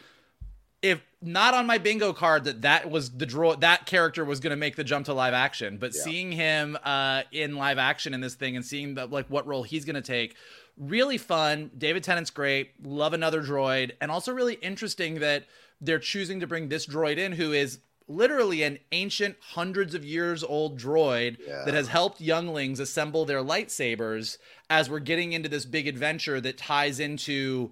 [0.82, 4.52] if not on my bingo card that that was the draw that character was going
[4.52, 6.02] to make the jump to live action but Yeah.
[6.04, 9.64] seeing him uh in live action in this thing and seeing the like what role
[9.64, 10.36] he's going to take
[10.78, 15.45] really fun david tennant's great love another droid and also really interesting that
[15.82, 20.43] they're choosing to bring this droid in who is literally an ancient hundreds of years
[20.43, 24.38] old droid that has helped younglings assemble their lightsabers
[24.70, 27.72] as we're getting into this big adventure that ties into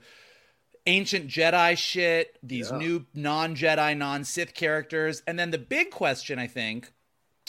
[0.86, 2.78] ancient Jedi shit, these Yeah.
[2.78, 5.24] new non Jedi, non Sith characters.
[5.26, 6.92] And then the big question, I think,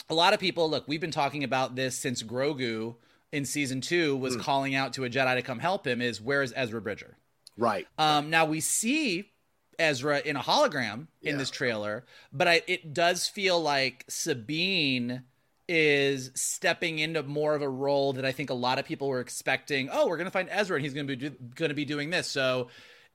[0.09, 2.95] a lot of people look, we've been talking about this since Grogu
[3.31, 4.41] in season two was Hmm.
[4.41, 7.17] calling out to a Jedi to come help him is where is Ezra Bridger?
[7.57, 7.87] Right.
[7.97, 9.31] Um, now we see
[9.79, 15.23] Ezra in a hologram in this trailer, but I, it does feel like Sabine
[15.67, 19.19] is stepping into more of a role that I think a lot of people were
[19.19, 19.89] expecting.
[19.91, 22.27] Oh, we're gonna find Ezra and he's gonna be do, gonna be doing this.
[22.27, 22.69] So,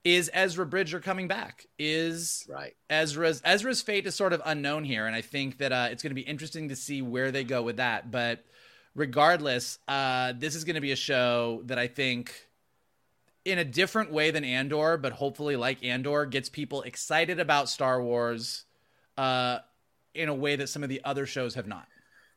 [0.04, 1.66] is Ezra Bridger coming back?
[1.78, 5.88] Is right Ezra's Ezra's fate is sort of unknown here, and I think that uh,
[5.90, 8.10] it's gonna be interesting to see where they go with that.
[8.10, 8.44] But
[8.94, 12.34] regardless, uh, this is gonna be a show that I think
[13.44, 18.02] in a different way than Andor, but hopefully like Andor gets people excited about Star
[18.02, 18.64] Wars
[19.18, 19.58] uh,
[20.14, 21.86] in a way that some of the other shows have not.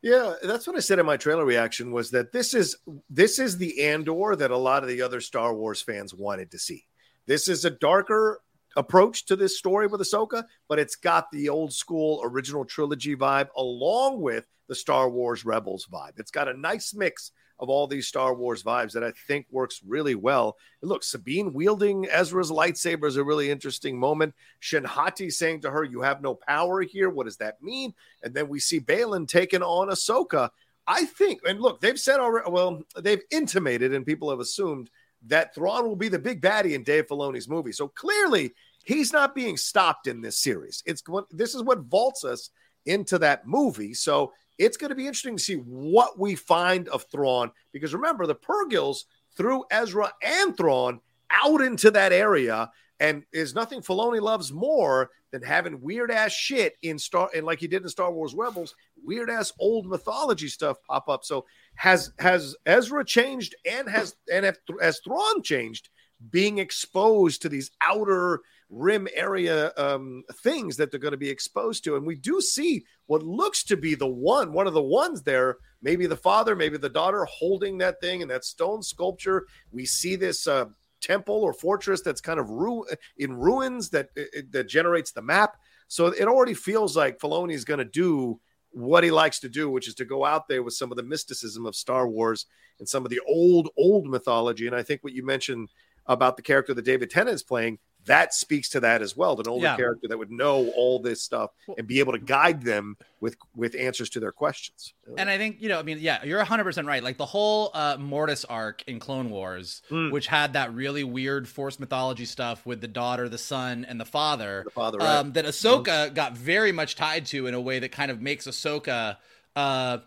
[0.01, 2.78] Yeah, that's what I said in my trailer reaction was that this is
[3.10, 6.60] this is the Andor that a lot of the other Star Wars fans wanted to
[6.60, 6.86] see.
[7.26, 8.41] This is a darker
[8.76, 13.47] approach to this story with Ahsoka, but it's got the old school original trilogy vibe
[13.56, 16.20] along with the Star Wars Rebels vibe.
[16.20, 19.82] It's got a nice mix of all these Star Wars vibes that I think works
[19.86, 20.58] really well.
[20.82, 24.34] Look, Sabine wielding Ezra's lightsaber is a really interesting moment.
[24.60, 27.10] Shin Hati saying to her, You have no power here.
[27.10, 27.93] What does that mean?
[28.24, 30.49] And then we see Baylan taking on Ahsoka.
[30.88, 34.89] I think, and look, they've said already, well, they've intimated and people have assumed
[35.28, 37.72] that Thrawn will be the big baddie in Dave Filoni's movie.
[37.72, 38.53] So clearly,
[38.84, 40.84] he's not being stopped in this series.
[40.86, 42.51] It's this is what vaults us
[42.86, 43.93] into that movie.
[43.93, 48.26] So it's going to be interesting to see what we find of Thrawn because remember,
[48.26, 50.99] the Purrgils threw Ezra and Thrawn
[51.30, 52.72] out into that area.
[53.01, 57.60] And is nothing Filoni loves more than having weird ass shit in Star and like
[57.60, 61.26] he did in Star Wars Rebels, weird ass old mythology stuff pop up.
[61.26, 61.45] So
[61.76, 64.49] has has Ezra changed and has and
[64.82, 65.89] has Thrawn changed
[66.32, 68.43] being exposed to these outer
[68.76, 71.95] rim area um, things that they're going to be exposed to.
[71.95, 75.57] And we do see what looks to be the one, one of the ones there,
[75.82, 79.45] maybe the father, maybe the daughter holding that thing and that stone sculpture.
[79.71, 80.65] We see this uh,
[81.01, 82.86] temple or fortress that's kind of ru-
[83.17, 84.09] in ruins that
[84.51, 85.55] that generates the map.
[85.88, 89.69] So it already feels like Filoni is going to do what he likes to do,
[89.69, 92.45] which is to go out there with some of the mysticism of Star Wars
[92.80, 94.67] and some of the old, old mythology.
[94.67, 95.69] And I think what you mentioned
[96.07, 99.39] about the character that David Tennant is playing, that speaks to that as well.
[99.39, 99.76] An older Yeah.
[99.76, 103.76] character that would know all this stuff and be able to guide them with with
[103.76, 104.93] answers to their questions.
[105.18, 107.01] And I think, you know, I mean, yeah, you're 100% right.
[107.03, 110.12] Like the whole uh, Mortis arc in Clone Wars, Mm.
[110.12, 114.06] which had that really weird Force mythology stuff with the daughter, the son, and the
[114.06, 115.18] father, The father, right.
[115.18, 118.45] um, that Ahsoka got very much tied to in a way that kind of makes
[118.47, 119.18] Ahsoka
[119.56, 119.99] uh,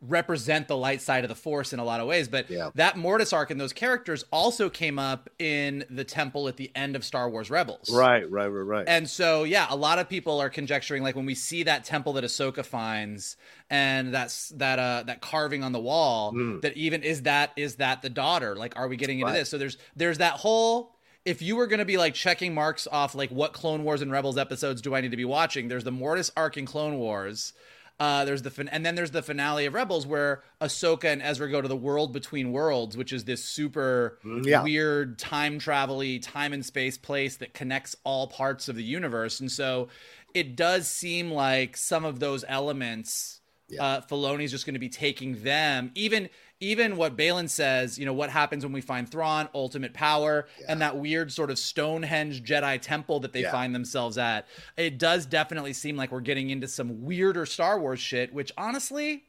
[0.00, 2.28] represent the light side of the Force in a lot of ways.
[2.28, 2.70] But Yeah.
[2.76, 6.94] that Mortis arc and those characters also came up in the temple at the end
[6.94, 7.90] of Star Wars Rebels.
[7.92, 8.84] Right, right, right, right.
[8.88, 12.12] And so, yeah, a lot of people are conjecturing like when we see that temple
[12.12, 13.36] that Ahsoka finds
[13.70, 16.60] and that's that uh that carving on the wall Mm.
[16.62, 18.54] that even is that is that the daughter?
[18.54, 19.38] Like, are we getting into Right.
[19.40, 19.48] this?
[19.48, 20.94] So there's there's that whole
[21.24, 24.10] if you were going to be like checking marks off like what Clone Wars and
[24.10, 27.52] Rebels episodes do I need to be watching, there's the Mortis arc in Clone Wars.
[28.00, 31.50] Uh, there's the fin- and then there's the finale of Rebels where Ahsoka and Ezra
[31.50, 34.62] go to the world between worlds, which is this super Mm, yeah.
[34.62, 39.40] weird time travel-y, time and space place that connects all parts of the universe.
[39.40, 39.88] And so
[40.32, 43.40] it does seem like some of those elements,
[43.80, 45.90] uh, Filoni's just going to be taking them.
[45.96, 46.28] Even
[46.60, 50.80] even what Baylan says, you know, what happens when we find Thrawn, ultimate power, and
[50.80, 53.52] that weird sort of Stonehenge Jedi temple that they Yeah.
[53.52, 54.46] find themselves at.
[54.76, 59.22] It does definitely seem like we're getting into some weirder Star Wars shit, which honestly,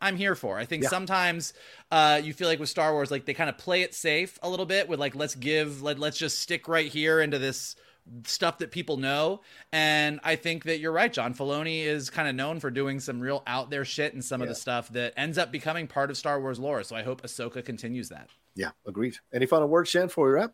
[0.00, 0.58] I'm here for.
[0.58, 0.88] I think Yeah.
[0.88, 1.52] sometimes
[1.92, 4.50] uh, you feel like with Star Wars, like they kind of play it safe a
[4.50, 7.76] little bit with like let's give let let's just stick right here into this
[8.24, 9.40] stuff that people know.
[9.72, 13.20] And I think that you're right, John Filoni is kind of known for doing some
[13.20, 16.16] real out there shit and some of the stuff that ends up becoming part of
[16.16, 16.82] Star Wars lore.
[16.82, 18.28] So I hope Ahsoka continues that.
[18.54, 19.16] Yeah, agreed.
[19.32, 20.52] Any final words, Shan, before we wrap?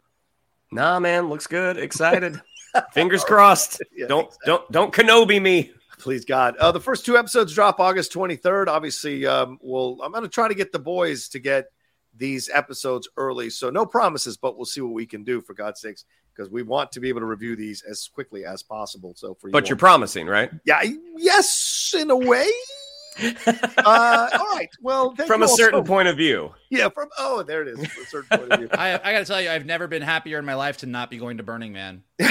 [0.70, 1.78] Nah, man, looks good.
[1.78, 2.40] Excited.
[2.92, 3.82] Fingers crossed.
[3.96, 5.72] Yeah, don't don't don't Kenobi me.
[5.99, 6.57] Please God.
[6.59, 8.68] Uh, the first two episodes drop August 23rd.
[8.68, 11.66] Obviously, um, we'll, I'm going to try to get the boys to get
[12.16, 13.51] these episodes early.
[13.51, 16.05] So no promises, but we'll see what we can do for God's sakes.
[16.39, 19.12] Because we want to be able to review these as quickly as possible.
[19.16, 20.51] So for you, but all- you're promising, right?
[20.64, 20.82] yeah,
[21.16, 22.49] yes, in a way.
[23.20, 23.32] uh,
[23.84, 24.68] all right.
[24.80, 26.55] Well, thank From you a certain so- point of view.
[26.70, 26.89] Yeah.
[26.89, 27.86] From oh, there it is.
[27.89, 28.68] From a certain point of view.
[28.72, 31.11] I, I got to tell you, I've never been happier in my life to not
[31.11, 32.05] be going to Burning Man.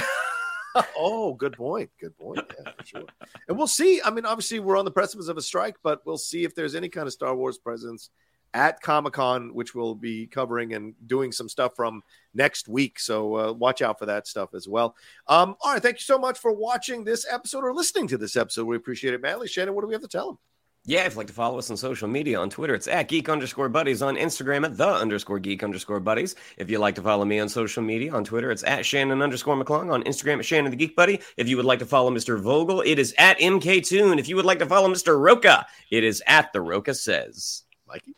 [0.97, 1.89] oh, good point.
[1.99, 2.39] Good point.
[2.39, 3.03] Yeah, for sure.
[3.49, 4.01] And we'll see.
[4.03, 6.76] I mean, obviously, we're on the precipice of a strike, but we'll see if there's
[6.76, 8.10] any kind of Star Wars presence
[8.54, 12.02] at Comic Con, which we'll be covering and doing some stuff from
[12.34, 13.00] next week.
[13.00, 14.95] So uh, watch out for that stuff as well.
[15.28, 15.82] Um, all right.
[15.82, 18.66] Thank you so much for watching this episode or listening to this episode.
[18.66, 19.48] We appreciate it, madly.
[19.48, 20.38] Shannon, what do we have to tell them?
[20.89, 23.28] Yeah, if you'd like to follow us on social media, on Twitter, it's at geek
[23.28, 26.36] underscore buddies, on Instagram at the underscore geek underscore buddies.
[26.56, 29.62] If you'd like to follow me on social media, on Twitter, it's at Shannon underscore
[29.62, 31.20] McClung, on Instagram at Shannon the Geek Buddy.
[31.36, 32.39] If you would like to follow Mr.
[32.39, 34.18] Vogel, it is at MK.
[34.18, 35.20] If you would like to follow Mr.
[35.20, 37.64] Rocha, it is at the Rocha Says.
[37.86, 38.16] Mikey?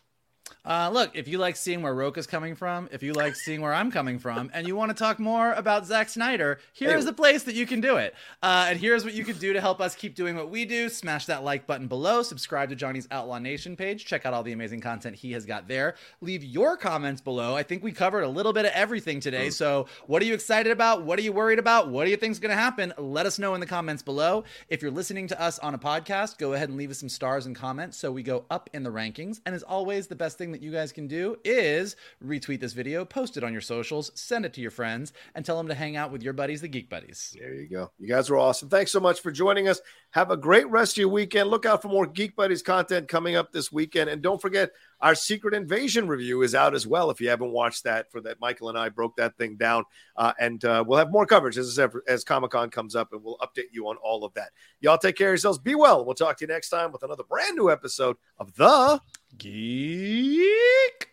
[0.66, 3.74] Uh, look, if you like seeing where Rocha's coming from, if you like seeing where
[3.74, 7.44] I'm coming from, and you want to talk more about Zack Snyder, here's the place
[7.44, 8.14] that you can do it.
[8.44, 10.90] Uh, and here's what you can do to help us keep doing what we do.
[10.90, 14.52] Smash that like button below, subscribe to Johnny's Outlaw Nation page, check out all the
[14.52, 15.96] amazing content he has got there.
[16.22, 17.56] Leave your comments below.
[17.56, 19.50] I think we covered a little bit of everything today.
[19.50, 21.04] So, what are you excited about?
[21.04, 21.90] What are you worried about?
[21.90, 22.94] What do you think's going to happen?
[22.98, 24.44] Let us know in the comments below.
[24.68, 27.46] If you're listening to us on a podcast, go ahead and leave us some stars
[27.46, 29.40] and comments so we go up in the rankings.
[29.46, 33.06] And as always, the best thing that you guys can do is retweet this video,
[33.06, 35.96] post it on your socials, send it to your friends, and tell them to hang
[35.96, 37.36] out with your buddies, the Geek Buddies.
[37.40, 37.92] There you go.
[38.00, 38.70] You guys are awesome.
[38.70, 39.82] Thanks so much for joining us.
[40.12, 41.50] Have a great rest of your weekend.
[41.50, 44.10] Look out for more Geek Buddies content coming up this weekend.
[44.10, 44.72] And don't forget,
[45.02, 47.10] our Secret Invasion review is out as well.
[47.10, 49.86] If you haven't watched that, for that, Michael and I broke that thing down.
[50.16, 53.38] Uh, and uh, we'll have more coverage as, as Comic Con comes up, and we'll
[53.38, 54.50] update you on all of that.
[54.82, 55.58] Y'all take care of yourselves.
[55.58, 56.06] Be well.
[56.06, 59.02] We'll talk to you next time with another brand new episode of The
[59.38, 61.10] Geek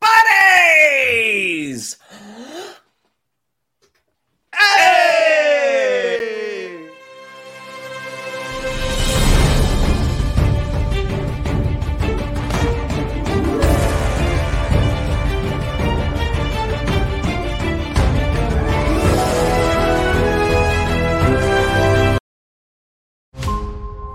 [0.00, 1.96] Buddies!
[4.58, 6.55] Hey!